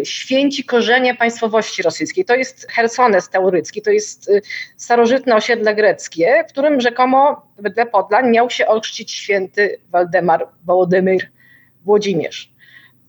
święci 0.03 0.63
korzenie 0.63 1.15
państwowości 1.15 1.83
rosyjskiej. 1.83 2.25
To 2.25 2.35
jest 2.35 2.71
Hersones 2.71 3.29
Taurycki, 3.29 3.81
to 3.81 3.91
jest 3.91 4.31
starożytne 4.77 5.35
osiedle 5.35 5.75
greckie, 5.75 6.43
w 6.49 6.51
którym 6.51 6.81
rzekomo 6.81 7.45
wedle 7.57 7.85
Podlań 7.85 8.29
miał 8.29 8.49
się 8.49 8.67
ochrzcić 8.67 9.11
święty 9.11 9.77
Waldemar 9.91 10.47
Wołodymyr 10.65 11.27
Włodzimierz. 11.85 12.51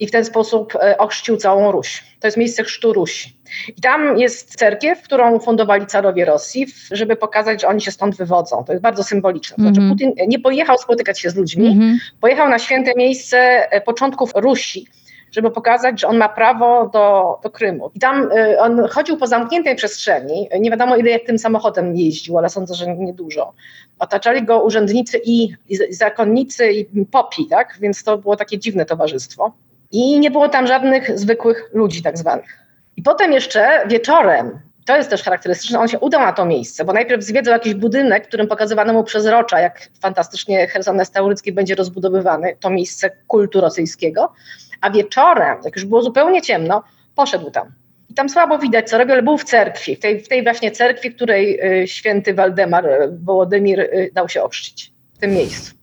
I 0.00 0.06
w 0.06 0.10
ten 0.10 0.24
sposób 0.24 0.74
e, 0.74 0.98
ochrzcił 0.98 1.36
całą 1.36 1.72
Ruś. 1.72 2.04
To 2.20 2.26
jest 2.26 2.36
miejsce 2.36 2.64
chrztu 2.64 2.92
Rusi. 2.92 3.36
I 3.76 3.80
tam 3.80 4.18
jest 4.18 4.56
cerkiew, 4.56 5.02
którą 5.02 5.38
fundowali 5.38 5.86
carowie 5.86 6.24
Rosji, 6.24 6.66
żeby 6.90 7.16
pokazać, 7.16 7.60
że 7.60 7.68
oni 7.68 7.80
się 7.80 7.90
stąd 7.90 8.16
wywodzą. 8.16 8.64
To 8.64 8.72
jest 8.72 8.82
bardzo 8.82 9.04
symboliczne. 9.04 9.56
To 9.56 9.62
znaczy 9.62 9.80
-hmm. 9.80 9.88
Putin 9.88 10.12
nie 10.28 10.38
pojechał 10.38 10.78
spotykać 10.78 11.20
się 11.20 11.30
z 11.30 11.36
ludźmi, 11.36 11.66
mm 11.66 11.78
-hmm. 11.78 11.98
pojechał 12.20 12.48
na 12.48 12.58
święte 12.58 12.92
miejsce 12.96 13.38
e, 13.72 13.80
początków 13.80 14.30
Rusi, 14.34 14.86
żeby 15.32 15.50
pokazać, 15.50 16.00
że 16.00 16.08
on 16.08 16.16
ma 16.16 16.28
prawo 16.28 16.90
do, 16.92 17.38
do 17.42 17.50
Krymu. 17.50 17.90
I 17.94 18.00
tam 18.00 18.32
y, 18.32 18.60
on 18.60 18.88
chodził 18.88 19.16
po 19.16 19.26
zamkniętej 19.26 19.76
przestrzeni, 19.76 20.48
nie 20.60 20.70
wiadomo 20.70 20.96
ile 20.96 21.20
tym 21.20 21.38
samochodem 21.38 21.96
jeździł, 21.96 22.38
ale 22.38 22.48
sądzę, 22.48 22.74
że 22.74 22.96
niedużo. 22.96 23.52
Otaczali 23.98 24.42
go 24.42 24.62
urzędnicy 24.62 25.20
i, 25.24 25.54
i 25.68 25.94
zakonnicy 25.94 26.72
i 26.72 27.06
popi, 27.06 27.46
tak? 27.46 27.78
więc 27.80 28.04
to 28.04 28.18
było 28.18 28.36
takie 28.36 28.58
dziwne 28.58 28.86
towarzystwo. 28.86 29.52
I 29.92 30.20
nie 30.20 30.30
było 30.30 30.48
tam 30.48 30.66
żadnych 30.66 31.18
zwykłych 31.18 31.70
ludzi 31.72 32.02
tak 32.02 32.18
zwanych. 32.18 32.58
I 32.96 33.02
potem 33.02 33.32
jeszcze 33.32 33.86
wieczorem, 33.88 34.58
to 34.84 34.96
jest 34.96 35.10
też 35.10 35.22
charakterystyczne, 35.22 35.78
on 35.78 35.88
się 35.88 35.98
udał 35.98 36.20
na 36.20 36.32
to 36.32 36.46
miejsce, 36.46 36.84
bo 36.84 36.92
najpierw 36.92 37.24
zwiedzał 37.24 37.52
jakiś 37.52 37.74
budynek, 37.74 38.28
którym 38.28 38.46
pokazywano 38.46 38.92
mu 38.92 39.04
przez 39.04 39.26
rocza, 39.26 39.60
jak 39.60 39.88
fantastycznie 40.00 40.66
Herzones 40.66 41.10
Taurycki 41.10 41.52
będzie 41.52 41.74
rozbudowywany, 41.74 42.56
to 42.60 42.70
miejsce 42.70 43.10
kultu 43.26 43.60
rosyjskiego, 43.60 44.32
a 44.80 44.90
wieczorem, 44.90 45.58
jak 45.64 45.76
już 45.76 45.84
było 45.84 46.02
zupełnie 46.02 46.42
ciemno, 46.42 46.82
poszedł 47.14 47.50
tam. 47.50 47.72
I 48.10 48.14
tam 48.14 48.28
słabo 48.28 48.58
widać, 48.58 48.90
co 48.90 48.98
robił, 48.98 49.12
ale 49.12 49.22
był 49.22 49.38
w 49.38 49.44
cerkwi, 49.44 49.96
w 49.96 50.00
tej, 50.00 50.20
w 50.20 50.28
tej 50.28 50.42
właśnie 50.42 50.70
cerkwi, 50.70 51.14
której 51.14 51.60
y, 51.82 51.88
święty 51.88 52.34
Waldemar 52.34 52.86
y, 52.86 53.18
Wołodymir 53.22 53.80
y, 53.80 54.10
dał 54.14 54.28
się 54.28 54.42
ochrzcić, 54.42 54.92
w 55.14 55.18
tym 55.18 55.30
miejscu 55.30 55.74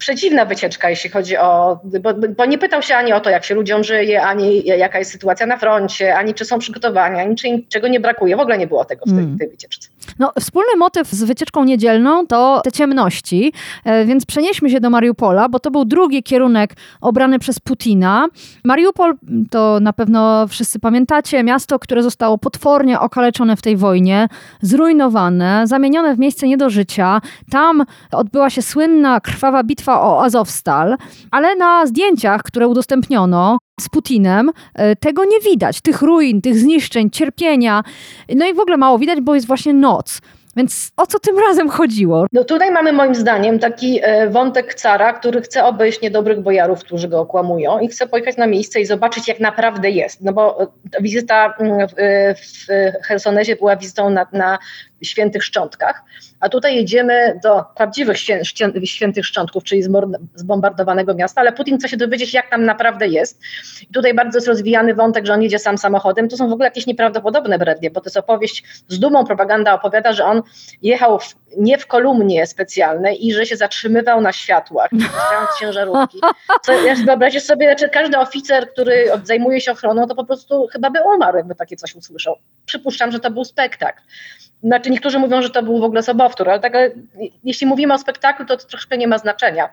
przeciwna 0.00 0.44
wycieczka, 0.44 0.90
jeśli 0.90 1.10
chodzi 1.10 1.36
o. 1.36 1.80
Bo, 2.00 2.14
bo, 2.14 2.46
nie 2.46 2.58
pytał 2.58 2.82
się 2.82 2.96
ani 2.96 3.12
o 3.12 3.20
to, 3.20 3.30
jak 3.30 3.44
się 3.44 3.54
ludziom 3.54 3.84
żyje, 3.84 4.22
ani 4.22 4.64
jaka 4.64 4.98
jest 4.98 5.10
sytuacja 5.10 5.46
na 5.46 5.56
froncie, 5.56 6.16
ani 6.16 6.34
czy 6.34 6.44
są 6.44 6.58
przygotowania, 6.58 7.22
ani 7.22 7.36
czy 7.36 7.48
czego 7.68 7.88
nie 7.88 8.00
brakuje. 8.00 8.36
W 8.36 8.40
ogóle 8.40 8.58
nie 8.58 8.66
było 8.66 8.84
tego 8.84 9.04
w 9.06 9.08
tej, 9.08 9.24
mm. 9.24 9.38
tej 9.38 9.48
wycieczce. 9.48 9.88
No, 10.18 10.32
wspólny 10.40 10.76
motyw 10.78 11.08
z 11.08 11.24
wycieczką 11.24 11.64
niedzielną 11.64 12.26
to 12.26 12.60
te 12.64 12.72
ciemności, 12.72 13.52
e, 13.84 14.04
więc 14.04 14.26
przenieśmy 14.26 14.70
się 14.70 14.80
do 14.80 14.90
Mariupola, 14.90 15.48
bo 15.48 15.60
to 15.60 15.70
był 15.70 15.84
drugi 15.84 16.22
kierunek 16.22 16.74
obrany 17.00 17.38
przez 17.38 17.60
Putina. 17.60 18.26
Mariupol 18.64 19.14
to 19.50 19.78
na 19.80 19.92
pewno 19.92 20.48
wszyscy 20.48 20.80
pamiętacie, 20.80 21.44
miasto, 21.44 21.78
które 21.78 22.02
zostało 22.02 22.38
potwornie 22.38 23.00
okaleczone 23.00 23.56
w 23.56 23.62
tej 23.62 23.76
wojnie, 23.76 24.28
zrujnowane, 24.62 25.66
zamienione 25.66 26.14
w 26.14 26.18
miejsce 26.18 26.48
nie 26.48 26.56
do 26.56 26.70
życia. 26.70 27.20
Tam 27.50 27.84
odbyła 28.12 28.50
się 28.50 28.62
słynna, 28.62 29.20
krwawa 29.20 29.64
bitwa 29.64 30.02
o 30.02 30.24
Azowstal, 30.24 30.96
ale 31.30 31.56
na 31.56 31.86
zdjęciach, 31.86 32.42
które 32.42 32.68
udostępniono, 32.68 33.58
z 33.80 33.88
Putinem, 33.88 34.50
e, 34.74 34.96
tego 34.96 35.24
nie 35.24 35.40
widać. 35.40 35.80
Tych 35.80 36.02
ruin, 36.02 36.42
tych 36.42 36.58
zniszczeń, 36.58 37.10
cierpienia. 37.10 37.82
No 38.36 38.46
i 38.46 38.54
w 38.54 38.60
ogóle 38.60 38.76
mało 38.76 38.98
widać, 38.98 39.20
bo 39.20 39.34
jest 39.34 39.46
właśnie 39.46 39.74
noc. 39.74 40.20
Więc 40.56 40.92
o 40.96 41.06
co 41.06 41.18
tym 41.18 41.38
razem 41.38 41.68
chodziło? 41.68 42.26
No 42.32 42.44
tutaj 42.44 42.70
mamy 42.70 42.92
moim 42.92 43.14
zdaniem 43.14 43.58
taki 43.58 44.00
e, 44.02 44.30
wątek 44.30 44.74
cara, 44.74 45.12
który 45.12 45.42
chce 45.42 45.64
obejść 45.64 46.00
niedobrych 46.00 46.40
bojarów, 46.40 46.80
którzy 46.80 47.08
go 47.08 47.20
okłamują 47.20 47.78
i 47.78 47.88
chce 47.88 48.06
pojechać 48.06 48.36
na 48.36 48.46
miejsce 48.46 48.80
i 48.80 48.86
zobaczyć 48.86 49.28
jak 49.28 49.40
naprawdę 49.40 49.90
jest. 49.90 50.20
No 50.20 50.32
bo 50.32 50.62
e, 50.62 50.66
wizyta 51.00 51.54
mm, 51.60 51.88
w, 51.88 51.92
w 52.40 53.06
Hersonezie 53.06 53.56
była 53.56 53.76
wizytą 53.76 54.10
na, 54.10 54.26
na 54.32 54.58
świętych 55.06 55.44
szczątkach, 55.44 56.02
a 56.40 56.48
tutaj 56.48 56.76
jedziemy 56.76 57.40
do 57.42 57.64
prawdziwych 57.76 58.18
świę, 58.18 58.40
świętych 58.84 59.26
szczątków, 59.26 59.64
czyli 59.64 59.82
zbombardowanego 60.34 61.14
miasta, 61.14 61.40
ale 61.40 61.52
Putin 61.52 61.78
chce 61.78 61.88
się 61.88 61.96
dowiedzieć, 61.96 62.34
jak 62.34 62.50
tam 62.50 62.64
naprawdę 62.64 63.08
jest. 63.08 63.40
I 63.82 63.92
tutaj 63.92 64.14
bardzo 64.14 64.38
jest 64.38 64.48
rozwijany 64.48 64.94
wątek, 64.94 65.26
że 65.26 65.34
on 65.34 65.42
jedzie 65.42 65.58
sam 65.58 65.78
samochodem. 65.78 66.28
To 66.28 66.36
są 66.36 66.48
w 66.48 66.52
ogóle 66.52 66.66
jakieś 66.66 66.86
nieprawdopodobne 66.86 67.58
brednie, 67.58 67.90
bo 67.90 68.00
to 68.00 68.06
jest 68.06 68.16
opowieść, 68.16 68.64
z 68.88 68.98
dumą 68.98 69.26
propaganda 69.26 69.74
opowiada, 69.74 70.12
że 70.12 70.24
on 70.24 70.42
jechał 70.82 71.18
w, 71.18 71.34
nie 71.58 71.78
w 71.78 71.86
kolumnie 71.86 72.46
specjalnej 72.46 73.26
i 73.26 73.32
że 73.32 73.46
się 73.46 73.56
zatrzymywał 73.56 74.20
na 74.20 74.32
światłach, 74.32 74.90
stając 75.26 75.50
ciężarówki. 75.60 76.20
Co, 76.62 76.72
ja 76.72 76.94
wyobraźcie 76.94 77.40
sobie, 77.40 77.66
znaczy 77.66 77.88
każdy 77.88 78.18
oficer, 78.18 78.70
który 78.72 79.04
zajmuje 79.24 79.60
się 79.60 79.72
ochroną, 79.72 80.06
to 80.06 80.14
po 80.14 80.24
prostu 80.24 80.66
chyba 80.72 80.90
by 80.90 80.98
umarł, 81.14 81.36
jakby 81.36 81.54
takie 81.54 81.76
coś 81.76 81.94
usłyszał. 81.94 82.36
Przypuszczam, 82.66 83.12
że 83.12 83.20
to 83.20 83.30
był 83.30 83.44
spektakl. 83.44 84.02
Znaczy 84.62 84.90
niektórzy 84.90 85.18
mówią, 85.18 85.42
że 85.42 85.50
to 85.50 85.62
był 85.62 85.80
w 85.80 85.84
ogóle 85.84 86.02
sobowtór, 86.02 86.50
ale 86.50 86.60
tak, 86.60 86.72
jeśli 87.44 87.66
mówimy 87.66 87.94
o 87.94 87.98
spektaklu, 87.98 88.46
to, 88.46 88.56
to 88.56 88.66
troszkę 88.66 88.98
nie 88.98 89.08
ma 89.08 89.18
znaczenia. 89.18 89.68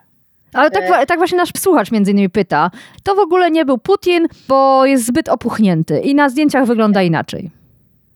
Ale 0.53 0.71
tak, 0.71 0.83
e, 0.83 1.05
tak 1.05 1.17
właśnie 1.17 1.37
nasz 1.37 1.49
słuchacz 1.57 1.91
między 1.91 2.11
innymi 2.11 2.29
pyta. 2.29 2.71
To 3.03 3.15
w 3.15 3.19
ogóle 3.19 3.51
nie 3.51 3.65
był 3.65 3.77
Putin, 3.77 4.27
bo 4.47 4.85
jest 4.85 5.05
zbyt 5.05 5.29
opuchnięty 5.29 5.99
i 5.99 6.15
na 6.15 6.29
zdjęciach 6.29 6.65
wygląda 6.65 7.01
inaczej. 7.01 7.51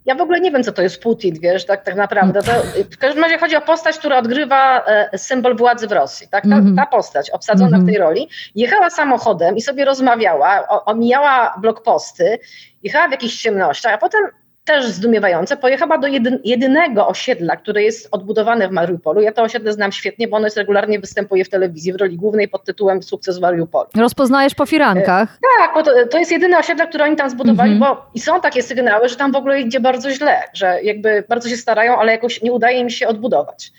Ja 0.06 0.16
w 0.16 0.22
ogóle 0.22 0.40
nie 0.40 0.52
wiem, 0.52 0.64
co 0.64 0.72
to 0.72 0.82
jest 0.82 1.02
Putin, 1.02 1.36
wiesz, 1.40 1.66
tak, 1.66 1.84
tak 1.84 1.96
naprawdę. 1.96 2.44
To, 2.44 2.52
w 2.92 2.98
każdym 2.98 3.24
razie 3.24 3.38
chodzi 3.38 3.56
o 3.56 3.62
postać, 3.62 3.98
która 3.98 4.18
odgrywa 4.18 4.86
e, 4.86 5.18
symbol 5.18 5.56
władzy 5.56 5.88
w 5.88 5.92
Rosji. 5.92 6.28
Tak? 6.28 6.44
Ta, 6.44 6.50
mm 6.50 6.66
-hmm. 6.66 6.76
ta 6.76 6.86
postać, 6.86 7.30
obsadzona 7.30 7.68
mm 7.68 7.82
-hmm. 7.82 7.84
w 7.84 7.88
tej 7.88 7.98
roli, 7.98 8.30
jechała 8.56 8.90
samochodem 8.90 9.56
i 9.56 9.62
sobie 9.62 9.86
rozmawiała, 9.86 10.68
o, 10.70 10.86
omijała 10.86 11.56
blokposty, 11.62 12.40
jechała 12.84 13.08
w 13.08 13.12
jakichś 13.12 13.42
ciemnościach, 13.42 13.94
a 13.94 13.98
potem 13.98 14.22
też 14.66 14.86
zdumiewające, 14.86 15.58
pojechała 15.58 15.98
do 15.98 16.08
jedynego 16.44 17.08
osiedla, 17.08 17.56
które 17.56 17.84
jest 17.84 18.08
odbudowane 18.12 18.68
w 18.68 18.72
Mariupolu. 18.72 19.22
Ja 19.22 19.32
to 19.32 19.44
osiedle 19.44 19.74
znam 19.74 19.92
świetnie, 19.92 20.28
bo 20.28 20.38
ono 20.38 20.46
jest 20.46 20.58
regularnie 20.58 21.00
występuje 21.00 21.46
w 21.46 21.50
telewizji 21.50 21.94
w 21.94 21.96
roli 21.96 22.18
głównej 22.18 22.48
pod 22.48 22.64
tytułem 22.64 23.04
Sukces 23.04 23.38
w 23.38 23.42
Mariupolu. 23.42 23.90
Rozpoznajesz 23.96 24.56
po 24.56 24.66
firankach. 24.66 25.30
E, 25.34 25.60
tak, 25.60 25.74
bo 25.74 25.84
to, 25.84 25.92
to 26.12 26.18
jest 26.18 26.32
jedyne 26.32 26.60
osiedle, 26.60 26.88
które 26.88 27.04
oni 27.04 27.16
tam 27.16 27.30
zbudowali, 27.30 27.74
mhm. 27.74 27.96
bo 27.96 28.06
i 28.14 28.20
są 28.20 28.42
takie 28.42 28.64
sygnały, 28.64 29.10
że 29.10 29.16
tam 29.16 29.32
w 29.32 29.36
ogóle 29.36 29.62
idzie 29.62 29.80
bardzo 29.80 30.12
źle, 30.12 30.42
że 30.54 30.80
jakby 30.84 31.24
bardzo 31.30 31.50
się 31.50 31.58
starają, 31.58 31.98
ale 31.98 32.12
jakoś 32.12 32.42
nie 32.42 32.52
udaje 32.52 32.80
im 32.80 32.90
się 32.90 33.08
odbudować. 33.08 33.72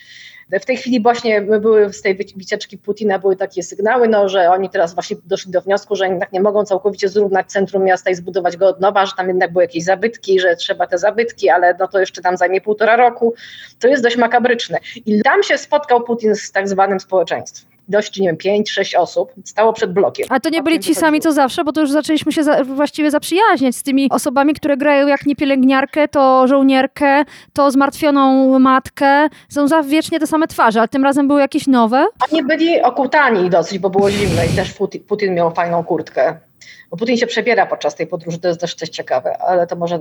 W 0.50 0.64
tej 0.64 0.76
chwili 0.76 1.02
właśnie 1.02 1.40
były 1.40 1.92
z 1.92 2.02
tej 2.02 2.14
wycieczki 2.36 2.78
Putina 2.78 3.18
były 3.18 3.36
takie 3.36 3.62
sygnały, 3.62 4.08
no, 4.08 4.28
że 4.28 4.50
oni 4.50 4.70
teraz 4.70 4.94
właśnie 4.94 5.16
doszli 5.24 5.52
do 5.52 5.60
wniosku, 5.60 5.96
że 5.96 6.08
jednak 6.08 6.32
nie 6.32 6.40
mogą 6.40 6.64
całkowicie 6.64 7.08
zrównać 7.08 7.46
centrum 7.46 7.84
miasta 7.84 8.10
i 8.10 8.14
zbudować 8.14 8.56
go 8.56 8.68
od 8.68 8.80
nowa, 8.80 9.06
że 9.06 9.12
tam 9.16 9.28
jednak 9.28 9.52
były 9.52 9.64
jakieś 9.64 9.84
zabytki, 9.84 10.40
że 10.40 10.56
trzeba 10.56 10.86
te 10.86 10.98
zabytki, 10.98 11.50
ale 11.50 11.76
no 11.78 11.88
to 11.88 12.00
jeszcze 12.00 12.22
tam 12.22 12.36
zajmie 12.36 12.60
półtora 12.60 12.96
roku. 12.96 13.34
To 13.80 13.88
jest 13.88 14.02
dość 14.02 14.16
makabryczne. 14.16 14.78
I 15.06 15.22
tam 15.22 15.42
się 15.42 15.58
spotkał 15.58 16.04
Putin 16.04 16.34
z 16.34 16.52
tak 16.52 16.68
zwanym 16.68 17.00
społeczeństwem 17.00 17.71
dość, 17.92 18.20
nie 18.20 18.28
wiem, 18.28 18.36
pięć, 18.36 18.70
sześć 18.70 18.94
osób 18.94 19.32
stało 19.44 19.72
przed 19.72 19.92
blokiem. 19.92 20.26
A 20.30 20.40
to 20.40 20.50
nie 20.50 20.62
byli 20.62 20.80
ci 20.80 20.94
sami 20.94 21.20
co 21.20 21.32
zawsze, 21.32 21.64
bo 21.64 21.72
to 21.72 21.80
już 21.80 21.90
zaczęliśmy 21.90 22.32
się 22.32 22.44
za, 22.44 22.64
właściwie 22.64 23.10
zaprzyjaźniać 23.10 23.76
z 23.76 23.82
tymi 23.82 24.10
osobami, 24.10 24.54
które 24.54 24.76
grają 24.76 25.06
jak 25.06 25.26
nie 25.26 25.36
pielęgniarkę, 25.36 26.08
to 26.08 26.46
żołnierkę, 26.46 27.24
to 27.52 27.70
zmartwioną 27.70 28.58
matkę. 28.58 29.28
Są 29.48 29.68
za 29.68 29.82
wiecznie 29.82 30.20
te 30.20 30.26
same 30.26 30.46
twarze, 30.46 30.80
ale 30.80 30.88
tym 30.88 31.04
razem 31.04 31.28
były 31.28 31.40
jakieś 31.40 31.66
nowe? 31.66 32.06
Oni 32.32 32.42
byli 32.42 32.82
okutani 32.82 33.50
dosyć, 33.50 33.78
bo 33.78 33.90
było 33.90 34.10
zimno 34.10 34.44
i 34.52 34.56
też 34.56 34.72
Putin, 34.72 35.04
Putin 35.04 35.34
miał 35.34 35.54
fajną 35.54 35.84
kurtkę 35.84 36.36
bo 36.92 36.96
Putin 36.96 37.16
się 37.16 37.26
przebiera 37.26 37.66
podczas 37.66 37.94
tej 37.94 38.06
podróży, 38.06 38.38
to 38.38 38.48
jest 38.48 38.60
też 38.60 38.74
coś 38.74 38.88
ciekawe, 38.88 39.38
ale 39.38 39.66
to 39.66 39.76
może 39.76 40.00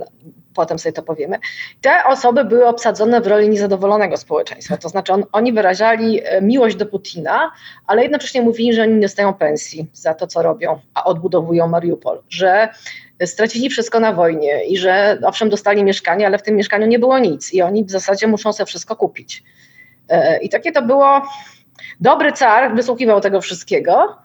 potem 0.54 0.78
sobie 0.78 0.92
to 0.92 1.02
powiemy. 1.02 1.38
Te 1.80 2.04
osoby 2.04 2.44
były 2.44 2.66
obsadzone 2.66 3.20
w 3.20 3.26
roli 3.26 3.48
niezadowolonego 3.48 4.16
społeczeństwa, 4.16 4.76
to 4.76 4.88
znaczy 4.88 5.12
on, 5.12 5.24
oni 5.32 5.52
wyrażali 5.52 6.20
e, 6.24 6.42
miłość 6.42 6.76
do 6.76 6.86
Putina, 6.86 7.50
ale 7.86 8.02
jednocześnie 8.02 8.42
mówili, 8.42 8.72
że 8.74 8.82
oni 8.82 8.94
nie 8.94 9.00
dostają 9.00 9.34
pensji 9.34 9.86
za 9.92 10.14
to, 10.14 10.26
co 10.26 10.42
robią, 10.42 10.80
a 10.94 11.04
odbudowują 11.04 11.68
Mariupol, 11.68 12.22
że 12.30 12.68
stracili 13.24 13.70
wszystko 13.70 14.00
na 14.00 14.12
wojnie 14.12 14.64
i 14.64 14.78
że 14.78 15.18
owszem 15.24 15.50
dostali 15.50 15.84
mieszkanie, 15.84 16.26
ale 16.26 16.38
w 16.38 16.42
tym 16.42 16.56
mieszkaniu 16.56 16.86
nie 16.86 16.98
było 16.98 17.18
nic 17.18 17.54
i 17.54 17.62
oni 17.62 17.84
w 17.84 17.90
zasadzie 17.90 18.26
muszą 18.26 18.52
sobie 18.52 18.66
wszystko 18.66 18.96
kupić. 18.96 19.42
E, 20.08 20.38
I 20.38 20.48
takie 20.48 20.72
to 20.72 20.82
było 20.82 21.22
Dobry 22.00 22.32
car 22.32 22.74
wysłuchiwał 22.74 23.20
tego 23.20 23.40
wszystkiego, 23.40 24.16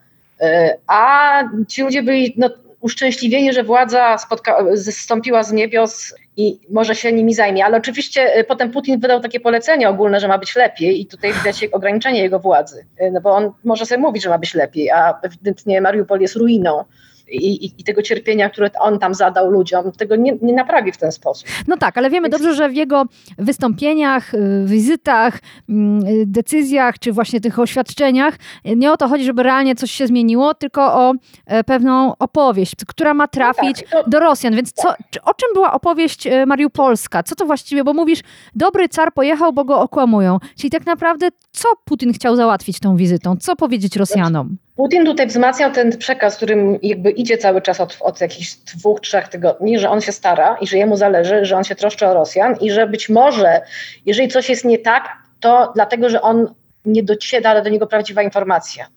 e, 0.42 0.78
a 0.88 1.44
ci 1.68 1.82
ludzie 1.82 2.04
byli 2.04 2.34
no, 2.38 2.50
uszczęśliwieni, 2.82 3.54
że 3.54 3.64
władza 3.64 4.16
spotka- 4.18 4.78
zstąpiła 4.78 5.44
z 5.44 5.52
niebios 5.52 6.14
i 6.38 6.60
może 6.70 6.96
się 6.96 7.14
nimi 7.14 7.34
zajmie. 7.34 7.66
Ale 7.66 7.78
oczywiście 7.78 8.36
e, 8.36 8.44
potem 8.44 8.72
Putin 8.72 9.00
wydał 9.00 9.20
takie 9.20 9.40
polecenie 9.40 9.90
ogólne, 9.90 10.20
że 10.20 10.28
ma 10.28 10.38
być 10.38 10.56
lepiej 10.56 11.02
i 11.02 11.06
tutaj 11.06 11.34
widać 11.34 11.64
ograniczenie 11.64 12.22
jego 12.22 12.40
władzy. 12.40 12.86
E, 12.98 13.12
no 13.12 13.22
bo 13.22 13.32
on 13.32 13.52
może 13.64 13.86
sobie 13.86 14.02
mówić, 14.02 14.24
że 14.24 14.30
ma 14.30 14.38
być 14.38 14.54
lepiej, 14.54 14.92
a 14.92 15.20
ewidentnie 15.22 15.82
Mariupol 15.82 16.22
jest 16.22 16.36
ruiną 16.36 16.84
i, 17.32 17.66
i, 17.80 17.84
tego 17.84 18.02
cierpienia, 18.02 18.50
które 18.50 18.70
on 18.80 19.00
tam 19.00 19.14
zadał 19.14 19.52
ludziom, 19.52 19.92
tego 19.92 20.16
nie, 20.16 20.38
nie 20.42 20.54
naprawi 20.54 20.92
w 20.92 20.98
ten 20.98 21.12
sposób. 21.12 21.48
No 21.68 21.78
tak, 21.78 21.98
ale 21.98 22.10
wiemy 22.10 22.30
dobrze, 22.30 22.54
że 22.54 22.70
w 22.70 22.76
jego 22.76 23.04
wystąpieniach, 23.38 24.34
y, 24.34 24.64
wizytach, 24.66 25.40
mm, 25.70 26.06
y, 26.06 26.26
decyzjach, 26.26 27.00
czy 27.00 27.12
właśnie 27.12 27.42
tych 27.42 27.60
oświadczeniach 27.60 28.36
y, 28.68 28.76
nie 28.76 28.92
o 28.92 28.98
to 28.98 29.08
chodzi, 29.08 29.24
żeby 29.24 29.44
realnie 29.44 29.76
coś 29.76 29.92
się 29.92 30.08
zmieniło, 30.08 30.54
tylko 30.54 30.94
o 30.94 31.14
e, 31.46 31.64
pewną 31.64 32.14
opowieść, 32.20 32.76
która 32.88 33.14
ma 33.14 33.28
trafić 33.28 33.82
no 33.82 33.92
tak, 33.92 34.04
to... 34.04 34.10
do 34.10 34.20
Rosjan. 34.20 34.56
Więc 34.56 34.72
co, 34.72 34.90
o 35.24 35.34
czym 35.34 35.50
była 35.54 35.74
opowieść 35.74 36.28
mariupolska? 36.48 37.24
Co 37.24 37.36
to 37.36 37.46
właściwie, 37.46 37.84
bo 37.84 37.94
mówisz, 37.94 38.20
dobry 38.56 38.90
car 38.90 39.14
pojechał, 39.14 39.54
bo 39.54 39.66
go 39.66 39.80
okłamują. 39.80 40.38
Czyli 40.58 40.70
tak 40.70 40.86
naprawdę 40.86 41.30
co 41.52 41.70
Putin 41.86 42.14
chciał 42.14 42.36
załatwić 42.36 42.80
tą 42.80 42.96
wizytą? 42.96 43.36
Co 43.38 43.56
powiedzieć 43.56 43.96
Rosjanom? 43.96 44.58
Putin 44.78 45.06
tutaj 45.06 45.28
wzmacniał 45.28 45.72
ten 45.72 45.98
przekaz, 45.98 46.38
którym 46.38 46.80
jakby 46.82 47.12
idzie 47.12 47.38
cały 47.38 47.62
czas 47.62 47.82
od, 47.82 47.98
od 48.02 48.22
jakichś 48.22 48.56
dwóch, 48.56 49.00
trzech 49.00 49.28
tygodni, 49.28 49.80
że 49.80 49.90
on 49.90 50.02
się 50.02 50.12
stara 50.12 50.58
i 50.62 50.68
że 50.68 50.78
jemu 50.78 50.98
zależy, 50.98 51.46
że 51.46 51.58
on 51.58 51.64
się 51.64 51.76
troszczy 51.76 52.08
o 52.08 52.14
Rosjan 52.14 52.56
i 52.62 52.72
że 52.72 52.88
być 52.88 53.10
może, 53.10 53.62
jeżeli 54.06 54.28
coś 54.28 54.50
jest 54.50 54.66
nie 54.66 54.80
tak, 54.80 55.18
to 55.40 55.72
dlatego, 55.76 56.10
że 56.10 56.22
on 56.22 56.54
nie 56.86 57.04
dociera 57.04 57.62
do 57.62 57.70
niego 57.70 57.88
prawdziwa 57.88 58.22
informacja 58.22 58.88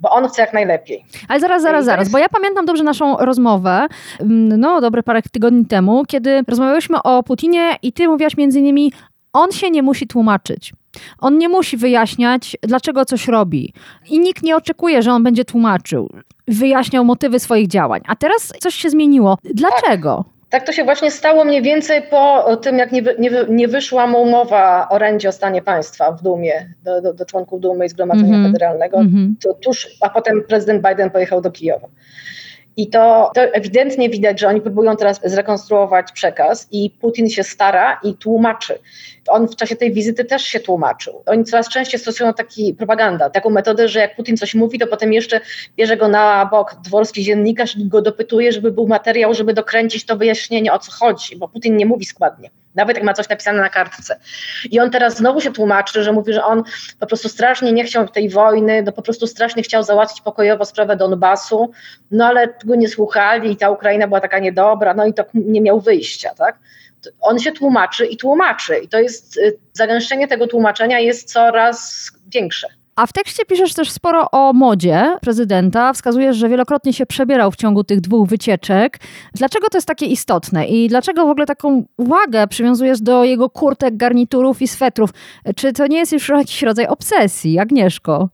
bo 0.00 0.10
on 0.10 0.28
chce 0.28 0.42
jak 0.42 0.52
najlepiej. 0.52 1.04
Ale 1.28 1.40
zaraz, 1.40 1.62
zaraz, 1.62 1.84
zaraz, 1.84 2.08
bo 2.08 2.18
ja 2.18 2.28
pamiętam 2.28 2.66
dobrze 2.66 2.84
naszą 2.84 3.16
rozmowę, 3.16 3.86
mm, 4.20 4.60
no 4.60 4.80
dobre 4.80 5.02
parę 5.02 5.22
tygodni 5.22 5.66
temu, 5.66 6.04
kiedy 6.08 6.42
rozmawiałyśmy 6.48 7.02
o 7.02 7.22
Putinie 7.22 7.76
i 7.82 7.92
ty 7.92 8.08
mówiłaś 8.08 8.36
między 8.36 8.58
innymi, 8.58 8.92
on 9.32 9.52
się 9.52 9.70
nie 9.70 9.82
musi 9.82 10.06
tłumaczyć. 10.06 10.72
On 11.18 11.38
nie 11.38 11.48
musi 11.48 11.76
wyjaśniać, 11.76 12.56
dlaczego 12.62 13.04
coś 13.04 13.28
robi. 13.28 13.72
I 14.10 14.18
nikt 14.18 14.42
nie 14.42 14.56
oczekuje, 14.56 15.02
że 15.02 15.12
on 15.12 15.22
będzie 15.22 15.44
tłumaczył, 15.44 16.10
wyjaśniał 16.48 17.04
motywy 17.04 17.38
swoich 17.38 17.68
działań. 17.68 18.00
A 18.06 18.16
teraz 18.16 18.52
coś 18.60 18.74
się 18.74 18.90
zmieniło. 18.90 19.38
Dlaczego? 19.44 20.24
Tak. 20.24 20.34
Tak 20.54 20.66
to 20.66 20.72
się 20.72 20.84
właśnie 20.84 21.10
stało 21.10 21.44
mniej 21.44 21.62
więcej 21.62 22.02
po 22.02 22.56
tym, 22.56 22.78
jak 22.78 22.92
nie, 22.92 23.02
nie, 23.18 23.30
nie 23.48 23.68
wyszła 23.68 24.06
mu 24.06 24.22
umowa 24.22 24.88
o 24.88 24.98
rendzie 24.98 25.28
o 25.28 25.32
stanie 25.32 25.62
państwa 25.62 26.12
w 26.12 26.22
Dumie, 26.22 26.74
do, 26.84 27.02
do, 27.02 27.14
do 27.14 27.26
członków 27.26 27.60
Dumy 27.60 27.86
i 27.86 27.88
Zgromadzenia 27.88 28.28
mm 28.28 28.42
-hmm. 28.42 28.46
Federalnego. 28.46 28.98
-hmm. 28.98 29.28
To 29.42 29.54
tuż, 29.54 29.88
a 30.00 30.10
potem 30.10 30.44
prezydent 30.48 30.88
Biden 30.88 31.10
pojechał 31.10 31.40
do 31.40 31.50
Kijowa. 31.50 31.88
I 32.76 32.90
to, 32.90 33.30
to 33.34 33.40
ewidentnie 33.40 34.08
widać, 34.08 34.40
że 34.40 34.48
oni 34.48 34.60
próbują 34.60 34.96
teraz 34.96 35.20
zrekonstruować 35.24 36.12
przekaz 36.12 36.68
i 36.70 36.90
Putin 37.00 37.28
się 37.28 37.42
stara 37.42 38.00
i 38.02 38.14
tłumaczy. 38.14 38.78
On 39.28 39.48
w 39.48 39.56
czasie 39.56 39.76
tej 39.76 39.92
wizyty 39.92 40.24
też 40.24 40.42
się 40.42 40.60
tłumaczył. 40.60 41.22
Oni 41.26 41.44
coraz 41.44 41.68
częściej 41.68 42.00
stosują 42.00 42.34
taki 42.34 42.74
propaganda, 42.74 43.30
taką 43.30 43.50
metodę, 43.50 43.88
że 43.88 44.00
jak 44.00 44.16
Putin 44.16 44.36
coś 44.36 44.54
mówi, 44.54 44.78
to 44.78 44.86
potem 44.86 45.12
jeszcze 45.12 45.40
bierze 45.76 45.96
go 45.96 46.08
na 46.08 46.46
bok 46.46 46.76
dworski 46.84 47.24
dziennikarz 47.24 47.76
i 47.76 47.88
go 47.88 48.02
dopytuje, 48.02 48.52
żeby 48.52 48.72
był 48.72 48.86
materiał, 48.86 49.34
żeby 49.34 49.54
dokręcić 49.54 50.06
to 50.06 50.16
wyjaśnienie, 50.16 50.72
o 50.72 50.78
co 50.78 50.92
chodzi, 50.92 51.36
bo 51.36 51.48
Putin 51.48 51.76
nie 51.76 51.86
mówi 51.86 52.04
składnie. 52.04 52.50
Nawet 52.74 52.96
jak 52.96 53.06
ma 53.06 53.14
coś 53.14 53.28
napisane 53.28 53.60
na 53.60 53.68
kartce. 53.68 54.20
I 54.70 54.80
on 54.80 54.90
teraz 54.90 55.16
znowu 55.16 55.40
się 55.40 55.52
tłumaczy, 55.52 56.02
że 56.02 56.12
mówi, 56.12 56.32
że 56.32 56.44
on 56.44 56.62
po 57.00 57.06
prostu 57.06 57.28
strasznie 57.28 57.72
nie 57.72 57.84
chciał 57.84 58.08
tej 58.08 58.28
wojny, 58.28 58.82
no 58.82 58.92
po 58.92 59.02
prostu 59.02 59.26
strasznie 59.26 59.62
chciał 59.62 59.82
załatwić 59.82 60.20
pokojowo 60.20 60.64
sprawę 60.64 60.96
Donbasu, 60.96 61.70
no 62.10 62.26
ale 62.26 62.54
go 62.64 62.74
nie 62.74 62.88
słuchali 62.88 63.52
i 63.52 63.56
ta 63.56 63.70
Ukraina 63.70 64.06
była 64.06 64.20
taka 64.20 64.38
niedobra, 64.38 64.94
no 64.94 65.06
i 65.06 65.14
to 65.14 65.24
nie 65.34 65.60
miał 65.60 65.80
wyjścia, 65.80 66.34
tak? 66.34 66.58
On 67.20 67.38
się 67.38 67.52
tłumaczy 67.52 68.06
i 68.06 68.16
tłumaczy. 68.16 68.76
I 68.78 68.88
to 68.88 68.98
jest, 68.98 69.36
y, 69.36 69.58
zagęszczenie 69.72 70.28
tego 70.28 70.46
tłumaczenia 70.46 71.00
jest 71.00 71.32
coraz 71.32 72.10
większe. 72.34 72.66
A 72.96 73.06
w 73.06 73.12
tekście 73.12 73.44
piszesz 73.44 73.74
też 73.74 73.90
sporo 73.90 74.30
o 74.30 74.52
modzie 74.52 75.16
prezydenta. 75.20 75.92
Wskazujesz, 75.92 76.36
że 76.36 76.48
wielokrotnie 76.48 76.92
się 76.92 77.06
przebierał 77.06 77.50
w 77.50 77.56
ciągu 77.56 77.84
tych 77.84 78.00
dwóch 78.00 78.28
wycieczek. 78.28 78.98
Dlaczego 79.34 79.68
to 79.68 79.78
jest 79.78 79.88
takie 79.88 80.06
istotne 80.06 80.66
i 80.66 80.88
dlaczego 80.88 81.26
w 81.26 81.30
ogóle 81.30 81.46
taką 81.46 81.84
uwagę 81.96 82.46
przywiązujesz 82.46 83.00
do 83.00 83.24
jego 83.24 83.50
kurtek, 83.50 83.96
garniturów 83.96 84.62
i 84.62 84.68
swetrów? 84.68 85.10
Czy 85.56 85.72
to 85.72 85.86
nie 85.86 85.98
jest 85.98 86.12
już 86.12 86.28
jakiś 86.28 86.62
rodzaj 86.62 86.86
obsesji, 86.86 87.58
Agnieszko? 87.58 88.28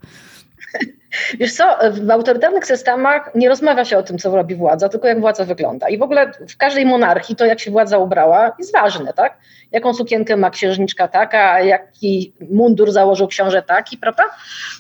Wiesz 1.39 1.53
co, 1.53 1.79
w 1.91 2.11
autorytarnych 2.11 2.67
systemach 2.67 3.31
nie 3.35 3.49
rozmawia 3.49 3.85
się 3.85 3.99
o 3.99 4.03
tym, 4.03 4.19
co 4.19 4.37
robi 4.37 4.55
władza, 4.55 4.89
tylko 4.89 5.09
jak 5.09 5.21
władza 5.21 5.45
wygląda. 5.45 5.89
I 5.89 5.99
w 5.99 6.03
ogóle 6.03 6.33
w 6.49 6.57
każdej 6.57 6.87
monarchii 6.87 7.37
to, 7.37 7.45
jak 7.45 7.61
się 7.61 7.71
władza 7.71 7.99
ubrała, 7.99 8.53
jest 8.59 8.73
ważne, 8.73 9.13
tak? 9.13 9.39
Jaką 9.73 9.95
sukienkę 9.95 10.37
ma 10.37 10.51
księżniczka 10.51 11.09
taka, 11.09 11.61
jaki 11.61 12.35
mundur 12.51 12.93
założył 12.93 13.29
książę 13.29 13.63
taki, 13.63 13.99
prawda? 13.99 14.23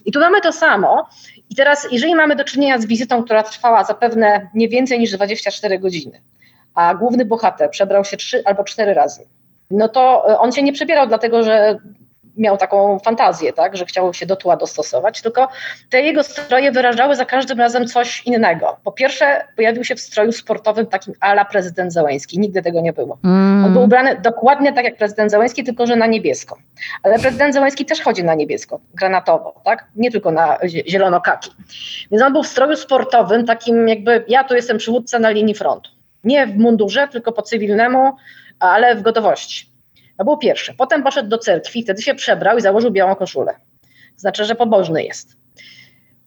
I 0.04 0.12
tu 0.12 0.20
mamy 0.20 0.40
to 0.40 0.52
samo. 0.52 1.08
I 1.50 1.54
teraz, 1.54 1.88
jeżeli 1.92 2.14
mamy 2.14 2.36
do 2.36 2.44
czynienia 2.44 2.78
z 2.78 2.86
wizytą, 2.86 3.24
która 3.24 3.42
trwała 3.42 3.84
zapewne 3.84 4.50
nie 4.54 4.68
więcej 4.68 4.98
niż 4.98 5.12
24 5.12 5.78
godziny, 5.78 6.20
a 6.74 6.94
główny 6.94 7.24
bohater 7.24 7.70
przebrał 7.70 8.04
się 8.04 8.16
trzy 8.16 8.42
albo 8.44 8.64
cztery 8.64 8.94
razy, 8.94 9.26
no 9.70 9.88
to 9.88 10.30
e, 10.30 10.38
on 10.38 10.52
się 10.52 10.62
nie 10.62 10.72
przebierał 10.72 11.06
dlatego, 11.06 11.42
że 11.42 11.78
miał 12.36 12.56
taką 12.56 12.98
fantazję, 12.98 13.52
tak, 13.52 13.76
że 13.76 13.84
chciał 13.84 14.14
się 14.14 14.26
do 14.26 14.36
tła 14.36 14.56
dostosować, 14.56 15.22
tylko 15.22 15.48
te 15.90 16.02
jego 16.02 16.22
stroje 16.22 16.72
wyrażały 16.72 17.16
za 17.16 17.24
każdym 17.24 17.58
razem 17.58 17.86
coś 17.86 18.26
innego. 18.26 18.76
Po 18.84 18.92
pierwsze, 18.92 19.44
pojawił 19.56 19.84
się 19.84 19.94
w 19.94 20.00
stroju 20.00 20.32
sportowym 20.32 20.86
takim 20.86 21.14
ala 21.20 21.44
prezydent 21.44 21.92
Załęski. 21.92 22.38
Nigdy 22.38 22.62
tego 22.62 22.80
nie 22.80 22.92
było. 22.92 23.18
Mm. 23.24 23.64
On 23.64 23.72
był 23.72 23.82
ubrany 23.82 24.20
dokładnie 24.22 24.72
tak 24.72 24.84
jak 24.84 24.96
prezydent 24.96 25.30
Załęski, 25.30 25.64
tylko 25.64 25.86
że 25.86 25.96
na 25.96 26.06
niebiesko. 26.06 26.58
Ale 27.02 27.18
prezydent 27.18 27.54
Załęski 27.54 27.84
też 27.84 28.00
chodzi 28.00 28.24
na 28.24 28.34
niebiesko, 28.34 28.80
granatowo, 28.94 29.60
tak? 29.64 29.86
Nie 29.96 30.10
tylko 30.10 30.30
na 30.30 30.58
zielono-kaki. 30.86 31.50
Więc 32.10 32.22
on 32.22 32.32
był 32.32 32.42
w 32.42 32.46
stroju 32.46 32.76
sportowym, 32.76 33.46
takim 33.46 33.88
jakby 33.88 34.24
ja 34.28 34.44
tu 34.44 34.54
jestem 34.54 34.78
przywódca 34.78 35.18
na 35.18 35.30
linii 35.30 35.54
frontu. 35.54 35.90
Nie 36.24 36.46
w 36.46 36.56
mundurze, 36.56 37.08
tylko 37.08 37.32
po 37.32 37.42
cywilnemu, 37.42 38.12
ale 38.60 38.94
w 38.94 39.02
gotowości. 39.02 39.69
To 40.20 40.24
było 40.24 40.36
pierwsze. 40.36 40.74
Potem 40.74 41.02
poszedł 41.02 41.28
do 41.28 41.38
cerkwi, 41.38 41.82
wtedy 41.82 42.02
się 42.02 42.14
przebrał 42.14 42.58
i 42.58 42.60
założył 42.60 42.90
białą 42.90 43.14
koszulę. 43.14 43.54
Znaczy, 44.16 44.44
że 44.44 44.54
pobożny 44.54 45.04
jest. 45.04 45.36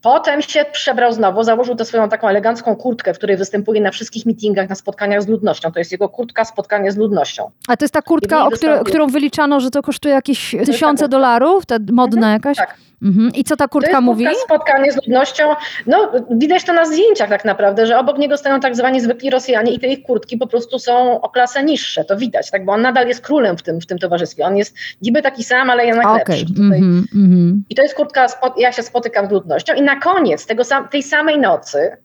Potem 0.01 0.41
się 0.41 0.65
przebrał 0.71 1.13
znowu, 1.13 1.43
założył 1.43 1.75
tę 1.75 1.86
swoją 1.86 2.10
taką 2.10 2.27
elegancką 2.27 2.75
kurtkę, 2.75 3.13
w 3.13 3.17
której 3.17 3.38
występuje 3.38 3.82
na 3.82 3.91
wszystkich 3.91 4.25
meetingach, 4.25 4.69
na 4.69 4.75
spotkaniach 4.75 5.21
z 5.21 5.27
ludnością. 5.27 5.71
To 5.71 5.79
jest 5.79 5.91
jego 5.91 6.10
kurtka 6.10 6.45
spotkanie 6.45 6.91
z 6.91 6.97
ludnością. 6.97 7.51
A 7.67 7.77
to 7.77 7.86
jest 7.86 7.93
ta 7.93 8.01
kurtka, 8.01 8.47
której, 8.53 8.79
którą 8.86 9.08
wyliczano, 9.08 9.60
że 9.60 9.71
to 9.71 9.82
kosztuje 9.82 10.13
jakieś 10.15 10.56
tysiące 10.65 11.10
dolarów? 11.10 11.65
Ta 11.65 11.77
modna 11.91 12.17
mhm, 12.17 12.34
jakaś? 12.34 12.58
Tak. 12.58 12.77
Mhm. 13.01 13.32
I 13.36 13.43
co 13.43 13.56
ta 13.56 13.67
kurtka 13.67 13.91
to 13.91 13.97
jest 13.97 14.06
mówi? 14.06 14.25
Spotkanie 14.43 14.91
z 14.91 14.95
ludnością. 14.95 15.43
No, 15.88 16.12
widać 16.29 16.63
to 16.63 16.73
na 16.73 16.86
zdjęciach 16.86 17.29
tak 17.29 17.45
naprawdę, 17.45 17.88
że 17.88 17.99
obok 17.99 18.17
niego 18.17 18.38
stoją 18.38 18.60
tak 18.60 18.75
zwani 18.75 19.01
zwykli 19.01 19.29
Rosjanie 19.29 19.73
i 19.73 19.79
te 19.79 19.88
ich 19.88 20.03
kurtki 20.03 20.38
po 20.38 20.47
prostu 20.47 20.79
są 20.79 21.21
o 21.21 21.29
klasę 21.29 21.63
niższe. 21.63 22.06
To 22.06 22.17
widać, 22.17 22.51
tak? 22.51 22.65
Bo 22.65 22.71
on 22.71 22.82
nadal 22.82 23.08
jest 23.08 23.21
królem 23.21 23.58
w 23.58 23.63
tym, 23.63 23.82
w 23.82 23.86
tym 23.86 23.99
towarzystwie. 23.99 24.45
On 24.45 24.58
jest 24.58 24.75
niby 25.01 25.21
taki 25.21 25.43
sam, 25.43 25.69
ale 25.69 25.86
jednak 25.86 26.06
okay. 26.06 26.17
lepszy. 26.17 26.45
Mm 26.60 27.06
-hmm. 27.15 27.58
I 27.69 27.75
to 27.75 27.82
jest 27.82 27.95
kurtka, 27.95 28.27
ja 28.58 28.71
się 28.71 28.84
spotykam 28.84 29.27
z 29.27 29.32
ludnością. 29.32 29.73
I 29.73 29.82
na 29.82 29.99
koniec 29.99 30.45
tego 30.45 30.63
sam, 30.63 30.88
tej 30.88 31.03
samej 31.03 31.39
nocy 31.39 31.97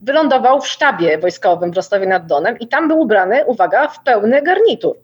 wylądował 0.00 0.60
w 0.60 0.68
sztabie 0.68 1.18
wojskowym 1.18 1.70
w 1.70 1.76
Rostowie 1.76 2.06
nad 2.06 2.26
Donem 2.26 2.58
i 2.58 2.68
tam 2.68 2.88
był 2.88 3.00
ubrany, 3.00 3.44
uwaga, 3.46 3.88
w 3.88 4.02
pełny 4.02 4.42
garnitur. 4.42 4.96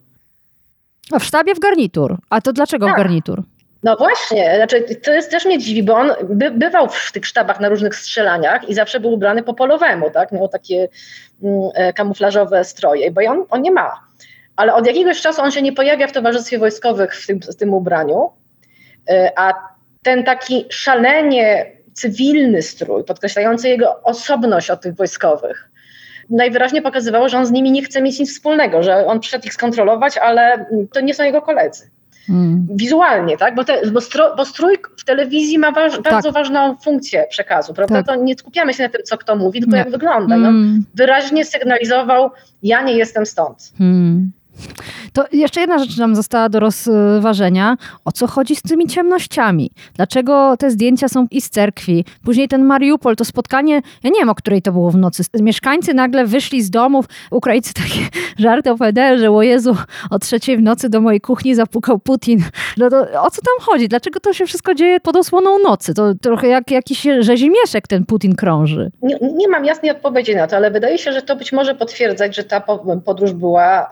A 1.12 1.18
w 1.18 1.24
sztabie 1.24 1.54
w 1.54 1.58
garnitur. 1.58 2.16
A 2.30 2.40
to 2.40 2.52
dlaczego 2.52 2.86
tak. 2.86 2.94
w 2.94 2.98
garnitur? 2.98 3.42
No 3.84 3.96
właśnie, 3.96 4.52
znaczy 4.56 4.96
to 5.02 5.12
jest 5.12 5.30
też 5.30 5.44
mnie 5.44 5.58
dziwi, 5.58 5.82
bo 5.82 5.94
on 5.94 6.12
by, 6.22 6.50
bywał 6.50 6.88
w 6.88 7.12
tych 7.12 7.26
sztabach 7.26 7.60
na 7.60 7.68
różnych 7.68 7.96
strzelaniach 7.96 8.68
i 8.68 8.74
zawsze 8.74 9.00
był 9.00 9.12
ubrany 9.12 9.42
po 9.42 9.54
polowemu, 9.54 10.10
tak? 10.10 10.32
Miał 10.32 10.48
takie 10.48 10.88
mm, 11.42 11.70
e, 11.74 11.92
kamuflażowe 11.92 12.64
stroje, 12.64 13.10
bo 13.10 13.20
on, 13.22 13.44
on 13.50 13.62
nie 13.62 13.70
ma. 13.70 14.00
Ale 14.56 14.74
od 14.74 14.86
jakiegoś 14.86 15.20
czasu 15.20 15.42
on 15.42 15.50
się 15.50 15.62
nie 15.62 15.72
pojawia 15.72 16.06
w 16.06 16.12
towarzystwie 16.12 16.58
wojskowych 16.58 17.14
w 17.14 17.26
tym, 17.26 17.40
w 17.40 17.56
tym 17.56 17.74
ubraniu, 17.74 18.30
e, 19.08 19.32
a 19.36 19.54
ten 20.02 20.24
taki 20.24 20.66
szalenie 20.70 21.66
cywilny 21.92 22.62
strój, 22.62 23.04
podkreślający 23.04 23.68
jego 23.68 24.02
osobność 24.02 24.70
od 24.70 24.80
tych 24.80 24.94
wojskowych, 24.94 25.70
najwyraźniej 26.30 26.82
pokazywało, 26.82 27.28
że 27.28 27.38
on 27.38 27.46
z 27.46 27.50
nimi 27.50 27.70
nie 27.70 27.82
chce 27.82 28.02
mieć 28.02 28.18
nic 28.18 28.32
wspólnego, 28.32 28.82
że 28.82 29.06
on 29.06 29.20
przyszedł 29.20 29.46
ich 29.46 29.54
skontrolować, 29.54 30.18
ale 30.18 30.66
to 30.92 31.00
nie 31.00 31.14
są 31.14 31.24
jego 31.24 31.42
koledzy. 31.42 31.90
Hmm. 32.26 32.66
Wizualnie, 32.70 33.36
tak? 33.36 33.54
Bo, 33.54 33.64
te, 33.64 33.90
bo, 33.90 34.00
stro, 34.00 34.36
bo, 34.36 34.44
strój 34.44 34.78
w 34.96 35.04
telewizji 35.04 35.58
ma 35.58 35.72
waż, 35.72 35.92
tak. 35.92 36.02
bardzo 36.02 36.32
ważną 36.32 36.76
funkcję 36.76 37.26
przekazu, 37.30 37.74
prawda? 37.74 38.02
Tak. 38.02 38.06
To 38.06 38.14
nie 38.14 38.34
skupiamy 38.34 38.74
się 38.74 38.82
na 38.82 38.88
tym, 38.88 39.02
co 39.02 39.18
kto 39.18 39.36
mówi, 39.36 39.60
tylko 39.60 39.72
nie. 39.72 39.78
jak 39.78 39.90
wygląda. 39.90 40.36
No. 40.36 40.44
Hmm. 40.44 40.84
Wyraźnie 40.94 41.44
sygnalizował, 41.44 42.30
ja 42.62 42.82
nie 42.82 42.92
jestem 42.92 43.26
stąd. 43.26 43.72
Hmm. 43.78 44.32
To 45.12 45.24
jeszcze 45.32 45.60
jedna 45.60 45.78
rzecz 45.78 45.96
nam 45.96 46.16
została 46.16 46.48
do 46.48 46.60
rozważenia. 46.60 47.76
O 48.04 48.12
co 48.12 48.26
chodzi 48.26 48.56
z 48.56 48.62
tymi 48.62 48.86
ciemnościami? 48.86 49.70
Dlaczego 49.94 50.56
te 50.56 50.70
zdjęcia 50.70 51.08
są 51.08 51.26
i 51.30 51.40
z 51.40 51.50
cerkwi? 51.50 52.04
Później 52.24 52.48
ten 52.48 52.64
Mariupol, 52.64 53.16
to 53.16 53.24
spotkanie, 53.24 53.74
ja 53.74 54.10
nie 54.10 54.20
wiem, 54.20 54.28
o 54.28 54.34
której 54.34 54.62
to 54.62 54.72
było 54.72 54.90
w 54.90 54.96
nocy. 54.96 55.22
Mieszkańcy 55.40 55.94
nagle 55.94 56.26
wyszli 56.26 56.62
z 56.62 56.70
domów. 56.70 57.06
Ukraińcy 57.30 57.74
takie 57.82 58.00
żarty 58.38 58.70
opowiadają, 58.70 59.18
że 59.18 59.30
o 59.30 59.42
Jezu, 59.42 59.76
o 60.10 60.18
trzeciej 60.18 60.56
w 60.56 60.62
nocy 60.62 60.88
do 60.88 61.00
mojej 61.00 61.20
kuchni 61.20 61.54
zapukał 61.54 61.98
Putin. 61.98 62.44
No 62.76 62.90
to 62.90 63.00
o 63.00 63.30
co 63.30 63.42
tam 63.42 63.54
chodzi? 63.60 63.88
Dlaczego 63.88 64.20
to 64.20 64.32
się 64.32 64.46
wszystko 64.46 64.74
dzieje 64.74 65.00
pod 65.00 65.16
osłoną 65.16 65.58
nocy? 65.58 65.94
To 65.94 66.14
trochę 66.14 66.48
jak 66.48 66.70
jakiś 66.70 67.06
rzezimieszek 67.20 67.88
ten 67.88 68.06
Putin 68.06 68.34
krąży. 68.34 68.90
Nie, 69.02 69.18
nie 69.34 69.48
mam 69.48 69.64
jasnej 69.64 69.90
odpowiedzi 69.90 70.36
na 70.36 70.46
to, 70.46 70.56
ale 70.56 70.70
wydaje 70.70 70.98
się, 70.98 71.12
że 71.12 71.22
to 71.22 71.36
być 71.36 71.52
może 71.52 71.74
potwierdzać, 71.74 72.36
że 72.36 72.44
ta 72.44 72.60
podróż 73.04 73.32
była 73.32 73.90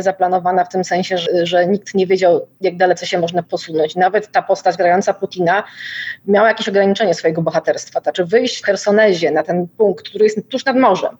niezaplanowana 0.00 0.64
w 0.64 0.68
tym 0.68 0.84
sensie, 0.84 1.18
że, 1.18 1.46
że 1.46 1.66
nikt 1.66 1.94
nie 1.94 2.06
wiedział, 2.06 2.46
jak 2.60 2.76
dalece 2.76 3.06
się 3.06 3.18
można 3.18 3.42
posunąć. 3.42 3.96
Nawet 3.96 4.32
ta 4.32 4.42
postać 4.42 4.76
grająca 4.76 5.14
Putina 5.14 5.64
miała 6.26 6.48
jakieś 6.48 6.68
ograniczenie 6.68 7.14
swojego 7.14 7.42
bohaterstwa. 7.42 8.00
Znaczy 8.00 8.24
wyjść 8.24 8.62
w 8.62 8.64
Hersonezie 8.64 9.30
na 9.30 9.42
ten 9.42 9.68
punkt, 9.68 10.08
który 10.08 10.24
jest 10.24 10.48
tuż 10.48 10.64
nad 10.64 10.76
morzem 10.76 11.16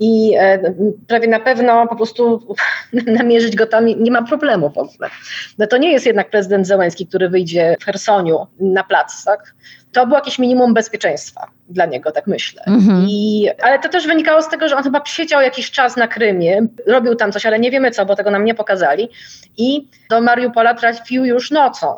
i 0.00 0.34
e, 0.38 0.74
prawie 1.08 1.28
na 1.28 1.40
pewno 1.40 1.86
po 1.86 1.96
prostu 1.96 2.56
namierzyć 2.92 3.56
go 3.56 3.66
tam 3.66 3.86
nie 3.86 4.10
ma 4.10 4.22
problemu 4.22 4.70
w 4.70 4.78
ogóle. 4.78 5.10
No 5.58 5.66
to 5.66 5.76
nie 5.76 5.92
jest 5.92 6.06
jednak 6.06 6.30
prezydent 6.30 6.66
Zełenski, 6.66 7.06
który 7.06 7.28
wyjdzie 7.28 7.76
w 7.80 7.84
Hersoniu 7.84 8.46
na 8.60 8.84
plac, 8.84 9.24
tak? 9.24 9.54
To 9.92 10.06
było 10.06 10.18
jakieś 10.18 10.38
minimum 10.38 10.74
bezpieczeństwa 10.74 11.46
dla 11.72 11.86
niego, 11.86 12.12
tak 12.12 12.26
myślę. 12.26 12.62
Mhm. 12.66 13.06
I, 13.08 13.48
ale 13.62 13.78
to 13.78 13.88
też 13.88 14.06
wynikało 14.06 14.42
z 14.42 14.48
tego, 14.48 14.68
że 14.68 14.76
on 14.76 14.82
chyba 14.82 15.02
siedział 15.04 15.42
jakiś 15.42 15.70
czas 15.70 15.96
na 15.96 16.08
Krymie, 16.08 16.66
robił 16.86 17.14
tam 17.14 17.32
coś, 17.32 17.46
ale 17.46 17.58
nie 17.58 17.70
wiemy 17.70 17.90
co, 17.90 18.06
bo 18.06 18.16
tego 18.16 18.30
nam 18.30 18.44
nie 18.44 18.54
pokazali. 18.54 19.08
I 19.56 19.88
do 20.10 20.20
Mariupola 20.20 20.74
trafił 20.74 21.24
już 21.24 21.50
nocą. 21.50 21.94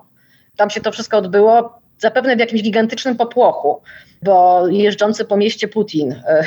Tam 0.57 0.71
się 0.71 0.81
to 0.81 0.93
wszystko 0.93 1.17
odbyło, 1.17 1.79
zapewne 1.99 2.37
w 2.37 2.39
jakimś 2.39 2.63
gigantycznym 2.63 3.17
popłochu, 3.17 3.81
bo 4.23 4.69
jeżdżący 4.69 5.25
po 5.25 5.37
mieście 5.37 5.69
Putin 5.69 6.13
e, 6.13 6.45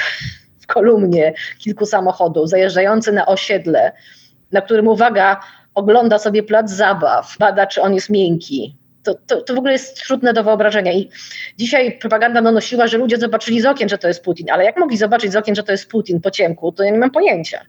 w 0.60 0.68
kolumnie 0.68 1.34
kilku 1.60 1.86
samochodów, 1.86 2.50
zajeżdżający 2.50 3.12
na 3.12 3.26
osiedle, 3.26 3.92
na 4.52 4.62
którym, 4.62 4.88
uwaga, 4.88 5.40
ogląda 5.74 6.20
sobie 6.20 6.44
plac 6.44 6.70
zabaw, 6.70 7.36
bada, 7.40 7.68
czy 7.68 7.82
on 7.82 7.94
jest 7.94 8.10
miękki, 8.10 8.76
to, 9.08 9.16
to, 9.28 9.42
to, 9.42 9.56
w 9.56 9.58
ogóle 9.58 9.74
jest 9.74 10.04
trudne 10.04 10.34
do 10.34 10.44
wyobrażenia. 10.44 10.94
I 10.94 11.10
dzisiaj 11.58 11.98
propaganda 11.98 12.42
nanosiła, 12.42 12.88
że 12.88 12.98
ludzie 12.98 13.18
zobaczyli 13.18 13.62
z 13.62 13.66
okien, 13.66 13.90
że 13.90 13.98
to 13.98 14.08
jest 14.08 14.24
Putin, 14.24 14.52
ale 14.52 14.64
jak 14.64 14.78
mogli 14.78 14.98
zobaczyć 14.98 15.32
z 15.32 15.36
okien, 15.36 15.56
że 15.56 15.64
to 15.64 15.72
jest 15.72 15.90
Putin 15.90 16.22
po 16.22 16.32
ciemku, 16.32 16.72
to 16.72 16.84
ja 16.84 16.92
nie 16.92 16.98
mam 16.98 17.12
pojęcia. 17.12 17.62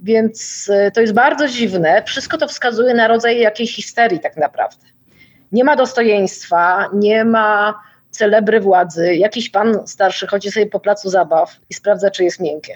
Więc 0.00 0.70
e, 0.72 0.90
to 0.90 1.00
jest 1.00 1.12
bardzo 1.12 1.48
dziwne. 1.48 2.02
Wszystko 2.06 2.38
to 2.38 2.48
wskazuje 2.48 2.94
na 2.94 3.08
rodzaj 3.08 3.40
jakiejś 3.40 3.74
histerii, 3.76 4.20
tak 4.20 4.36
naprawdę. 4.36 4.86
Nie 5.52 5.64
ma 5.64 5.76
dostojeństwa, 5.76 6.90
nie 6.94 7.24
ma 7.24 7.80
celebry 8.10 8.60
władzy. 8.60 9.14
Jakiś 9.14 9.50
pan 9.50 9.86
starszy 9.86 10.26
chodzi 10.26 10.50
sobie 10.50 10.66
po 10.66 10.80
placu 10.80 11.10
zabaw 11.10 11.56
i 11.70 11.74
sprawdza, 11.74 12.10
czy 12.10 12.24
jest 12.24 12.40
miękkie. 12.40 12.74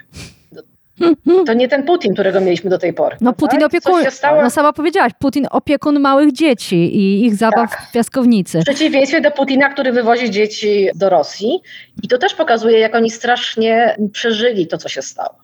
To 1.47 1.55
nie 1.55 1.69
ten 1.69 1.83
Putin, 1.83 2.15
którego 2.15 2.41
mieliśmy 2.41 2.71
do 2.71 2.79
tej 2.79 2.93
pory. 2.93 3.17
No 3.21 3.33
Putin 3.33 3.61
tak? 3.61 3.67
opiekun, 3.67 4.03
no 4.43 4.51
sama 4.51 4.73
powiedziałaś, 4.73 5.13
Putin 5.19 5.47
opiekun 5.51 6.01
małych 6.01 6.33
dzieci 6.33 6.77
i 6.77 7.27
ich 7.27 7.35
zabaw 7.35 7.71
tak. 7.71 7.83
w 7.89 7.93
piaskownicy. 7.93 8.61
W 8.61 8.65
przeciwieństwie 8.65 9.21
do 9.21 9.31
Putina, 9.31 9.69
który 9.69 9.93
wywozi 9.93 10.31
dzieci 10.31 10.89
do 10.95 11.11
Rosji. 11.11 11.61
I 12.03 12.09
to 12.09 12.19
też 12.19 12.35
pokazuje, 12.35 12.79
jak 12.79 12.95
oni 12.95 13.11
strasznie 13.11 13.97
przeżyli 14.13 14.67
to, 14.67 14.79
co 14.79 14.89
się 14.89 15.03
stało. 15.03 15.35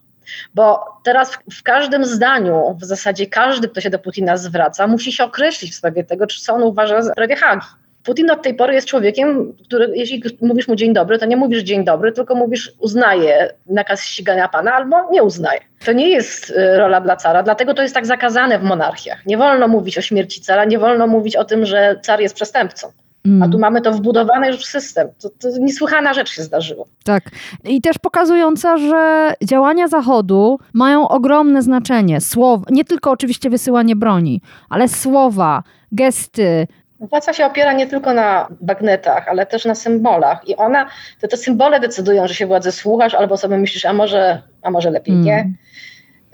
Bo 0.55 0.85
teraz 1.05 1.39
w 1.53 1.63
każdym 1.63 2.05
zdaniu, 2.05 2.77
w 2.81 2.85
zasadzie 2.85 3.27
każdy, 3.27 3.69
kto 3.69 3.81
się 3.81 3.91
do 3.91 3.99
Putina 3.99 4.37
zwraca, 4.37 4.87
musi 4.87 5.13
się 5.13 5.25
określić 5.25 5.73
w 5.73 5.75
sprawie 5.75 6.05
tego, 6.05 6.27
czy 6.27 6.41
co 6.41 6.55
on 6.55 6.63
uważa 6.63 7.03
za 7.03 7.13
sprawie 7.13 7.37
Hagi. 7.37 7.67
Putin 8.05 8.31
od 8.31 8.43
tej 8.43 8.55
pory 8.55 8.75
jest 8.75 8.87
człowiekiem, 8.87 9.53
który 9.65 9.93
jeśli 9.95 10.23
mówisz 10.41 10.69
mu 10.69 10.77
dzień 10.77 10.93
dobry, 10.93 11.19
to 11.19 11.27
nie 11.27 11.37
mówisz 11.37 11.63
dzień 11.63 11.85
dobry, 11.85 12.13
tylko 12.13 12.35
mówisz 12.35 12.73
uznaje 12.79 13.55
nakaz 13.67 14.05
ścigania 14.05 14.49
pana 14.49 14.75
albo 14.75 15.11
nie 15.11 15.23
uznaje. 15.23 15.61
To 15.85 15.93
nie 15.93 16.09
jest 16.09 16.51
y, 16.51 16.77
rola 16.77 17.01
dla 17.01 17.17
cara, 17.17 17.43
dlatego 17.43 17.75
to 17.75 17.83
jest 17.83 17.95
tak 17.95 18.07
zakazane 18.07 18.59
w 18.59 18.63
monarchiach. 18.63 19.27
Nie 19.27 19.37
wolno 19.37 19.69
mówić 19.69 19.99
o 19.99 20.01
śmierci 20.01 20.41
cara, 20.41 20.65
nie 20.65 20.79
wolno 20.79 21.07
mówić 21.07 21.37
o 21.37 21.45
tym, 21.45 21.67
że 21.67 22.01
car 22.03 22.21
jest 22.21 22.35
przestępcą. 22.35 22.93
A 23.25 23.45
tu 23.45 23.57
mm. 23.57 23.61
mamy 23.61 23.81
to 23.81 23.93
wbudowane 23.93 24.49
już 24.49 24.57
w 24.57 24.67
system. 24.67 25.09
To, 25.21 25.29
to 25.31 25.49
niesłychana 25.61 26.15
rzecz 26.15 26.31
się 26.31 26.43
zdarzyła. 26.43 26.85
Tak. 27.05 27.25
I 27.65 27.81
też 27.81 27.99
pokazująca, 27.99 28.79
że 28.79 29.33
działania 29.45 29.89
Zachodu 29.89 30.59
mają 30.73 31.09
ogromne 31.09 31.63
znaczenie. 31.63 32.21
Słowa, 32.21 32.65
nie 32.71 32.85
tylko 32.85 33.11
oczywiście 33.11 33.51
wysyłanie 33.51 33.97
broni, 33.97 34.41
ale 34.71 34.89
słowa, 34.89 35.63
gesty, 35.93 36.67
Władza 37.03 37.33
się 37.33 37.47
opiera 37.47 37.73
nie 37.73 37.87
tylko 37.87 38.15
na 38.15 38.49
bagnetach, 38.61 39.29
ale 39.29 39.47
też 39.47 39.65
na 39.65 39.75
symbolach. 39.75 40.49
I 40.49 40.57
ona, 40.57 40.89
to 41.21 41.29
te 41.29 41.37
symbole 41.37 41.81
decydują, 41.81 42.29
że 42.29 42.35
się 42.35 42.47
władzy 42.47 42.73
słuchasz, 42.73 43.15
albo 43.15 43.37
sobie 43.37 43.59
myślisz, 43.59 43.85
a 43.85 43.93
może, 43.93 44.43
a 44.63 44.71
może 44.71 44.91
lepiej 44.91 45.15
nie. 45.15 45.35
Mm. 45.35 45.55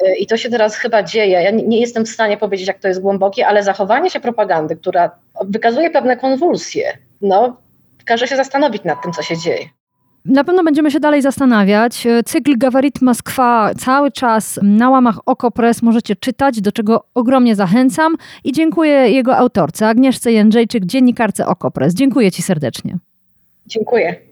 Y, 0.02 0.16
I 0.16 0.26
to 0.26 0.36
się 0.36 0.50
teraz 0.50 0.76
chyba 0.76 1.02
dzieje. 1.02 1.42
Ja 1.42 1.50
nie, 1.50 1.62
nie, 1.62 1.80
jestem 1.80 2.04
w 2.04 2.08
stanie 2.08 2.36
powiedzieć, 2.36 2.68
jak 2.68 2.78
to 2.78 2.88
jest 2.88 3.00
głębokie, 3.00 3.46
ale 3.46 3.62
zachowanie 3.62 4.10
się 4.10 4.20
propagandy, 4.20 4.76
która 4.76 5.10
wykazuje 5.44 5.90
pewne 5.90 6.16
konwulsje, 6.16 6.98
no, 7.20 7.56
każe 8.04 8.28
się 8.28 8.36
zastanowić 8.36 8.84
nad 8.84 9.02
tym, 9.02 9.12
co 9.12 9.22
się 9.22 9.38
dzieje. 9.38 9.68
Na 10.24 10.44
pewno 10.44 10.64
będziemy 10.64 10.90
się 10.90 11.00
dalej 11.00 11.22
zastanawiać. 11.22 12.06
Cykl 12.24 12.58
Gawarit 12.58 13.02
Moskwa 13.02 13.70
cały 13.78 14.12
czas 14.12 14.60
na 14.62 14.90
łamach 14.90 15.18
Okopres 15.26 15.82
możecie 15.82 16.16
czytać, 16.16 16.60
do 16.60 16.72
czego 16.72 17.04
ogromnie 17.14 17.54
zachęcam 17.54 18.16
i 18.44 18.52
dziękuję 18.52 18.92
jego 18.92 19.36
autorce 19.36 19.88
Agnieszce 19.88 20.32
Jędrzejczyk, 20.32 20.84
dziennikarce 20.84 21.46
Okopres. 21.46 21.94
Dziękuję 21.94 22.32
Ci 22.32 22.42
serdecznie. 22.42 22.98
Dziękuję. 23.66 24.27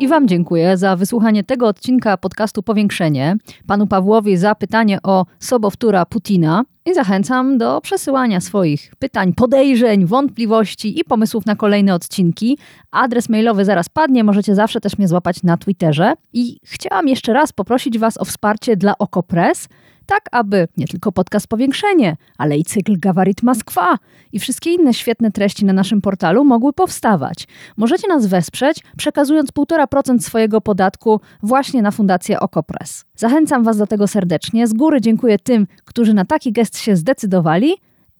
I 0.00 0.08
Wam 0.08 0.28
dziękuję 0.28 0.76
za 0.76 0.96
wysłuchanie 0.96 1.44
tego 1.44 1.68
odcinka 1.68 2.16
podcastu 2.16 2.62
Powiększenie, 2.62 3.36
panu 3.66 3.86
Pawłowi 3.86 4.36
za 4.36 4.54
pytanie 4.54 4.98
o 5.02 5.26
sobowtóra 5.38 6.06
Putina 6.06 6.64
i 6.86 6.94
zachęcam 6.94 7.58
do 7.58 7.80
przesyłania 7.80 8.40
swoich 8.40 8.92
pytań, 8.98 9.32
podejrzeń, 9.32 10.06
wątpliwości 10.06 11.00
i 11.00 11.04
pomysłów 11.04 11.46
na 11.46 11.56
kolejne 11.56 11.94
odcinki. 11.94 12.58
Adres 12.90 13.28
mailowy 13.28 13.64
zaraz 13.64 13.88
padnie, 13.88 14.24
możecie 14.24 14.54
zawsze 14.54 14.80
też 14.80 14.98
mnie 14.98 15.08
złapać 15.08 15.42
na 15.42 15.56
Twitterze. 15.56 16.14
I 16.32 16.58
chciałam 16.64 17.08
jeszcze 17.08 17.32
raz 17.32 17.52
poprosić 17.52 17.98
Was 17.98 18.18
o 18.18 18.24
wsparcie 18.24 18.76
dla 18.76 18.98
Okopres, 18.98 19.68
tak 20.06 20.24
aby 20.32 20.68
nie 20.76 20.86
tylko 20.86 21.12
podcast 21.12 21.48
Powiększenie, 21.48 22.16
ale 22.38 22.56
i 22.56 22.64
cykl 22.64 22.98
Gawarit 22.98 23.42
Moskwa 23.42 23.98
i 24.32 24.38
wszystkie 24.38 24.72
inne 24.72 24.94
świetne 24.94 25.30
treści 25.30 25.64
na 25.64 25.72
naszym 25.72 26.00
portalu 26.00 26.44
mogły 26.44 26.72
powstawać. 26.72 27.48
Możecie 27.76 28.08
nas 28.08 28.26
wesprzeć, 28.26 28.82
przekazując 28.96 29.50
1,5% 29.52 30.18
swojego 30.18 30.60
podatku 30.60 31.20
właśnie 31.42 31.82
na 31.82 31.90
Fundację 31.90 32.40
Okopres. 32.40 33.04
Zachęcam 33.16 33.64
Was 33.64 33.78
do 33.78 33.86
tego 33.86 34.08
serdecznie. 34.08 34.66
Z 34.66 34.72
góry 34.72 35.00
dziękuję 35.00 35.38
tym, 35.38 35.66
którzy 35.84 36.14
na 36.14 36.24
taki 36.24 36.52
gest 36.52 36.78
się 36.78 36.96
zdecydowali 36.96 37.72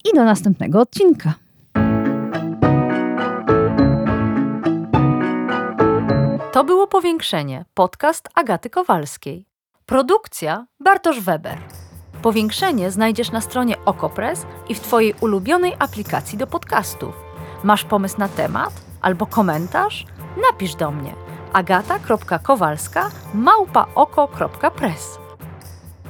i 0.04 0.16
do 0.16 0.24
następnego 0.24 0.80
odcinka. 0.80 1.34
To 6.52 6.64
było 6.64 6.86
Powiększenie, 6.86 7.64
podcast 7.74 8.28
Agaty 8.34 8.70
Kowalskiej. 8.70 9.55
Produkcja 9.86 10.66
Bartosz 10.80 11.20
Weber. 11.20 11.58
Powiększenie 12.22 12.90
znajdziesz 12.90 13.32
na 13.32 13.40
stronie 13.40 13.84
Okopres 13.84 14.46
i 14.68 14.74
w 14.74 14.80
Twojej 14.80 15.14
ulubionej 15.20 15.72
aplikacji 15.78 16.38
do 16.38 16.46
podcastów. 16.46 17.14
Masz 17.64 17.84
pomysł 17.84 18.18
na 18.18 18.28
temat 18.28 18.72
albo 19.02 19.26
komentarz? 19.26 20.06
Napisz 20.50 20.74
do 20.74 20.90
mnie 20.90 21.14
agata.kowalska 21.52 23.10
małpaoko.press. 23.34 25.18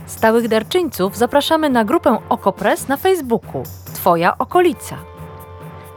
Stałych 0.06 0.48
darczyńców 0.48 1.16
zapraszamy 1.16 1.70
na 1.70 1.84
grupę 1.84 2.18
Okopres 2.28 2.88
na 2.88 2.96
Facebooku 2.96 3.62
Twoja 3.94 4.38
okolica. 4.38 4.96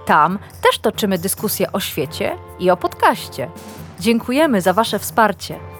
Tam 0.06 0.40
też 0.62 0.80
toczymy 0.80 1.18
dyskusje 1.18 1.72
o 1.72 1.80
świecie 1.80 2.38
i 2.60 2.70
o 2.70 2.78
podcaście. 2.78 3.52
Dziękujemy 4.00 4.62
za 4.62 4.74
Wasze 4.74 5.00
wsparcie. 5.00 5.79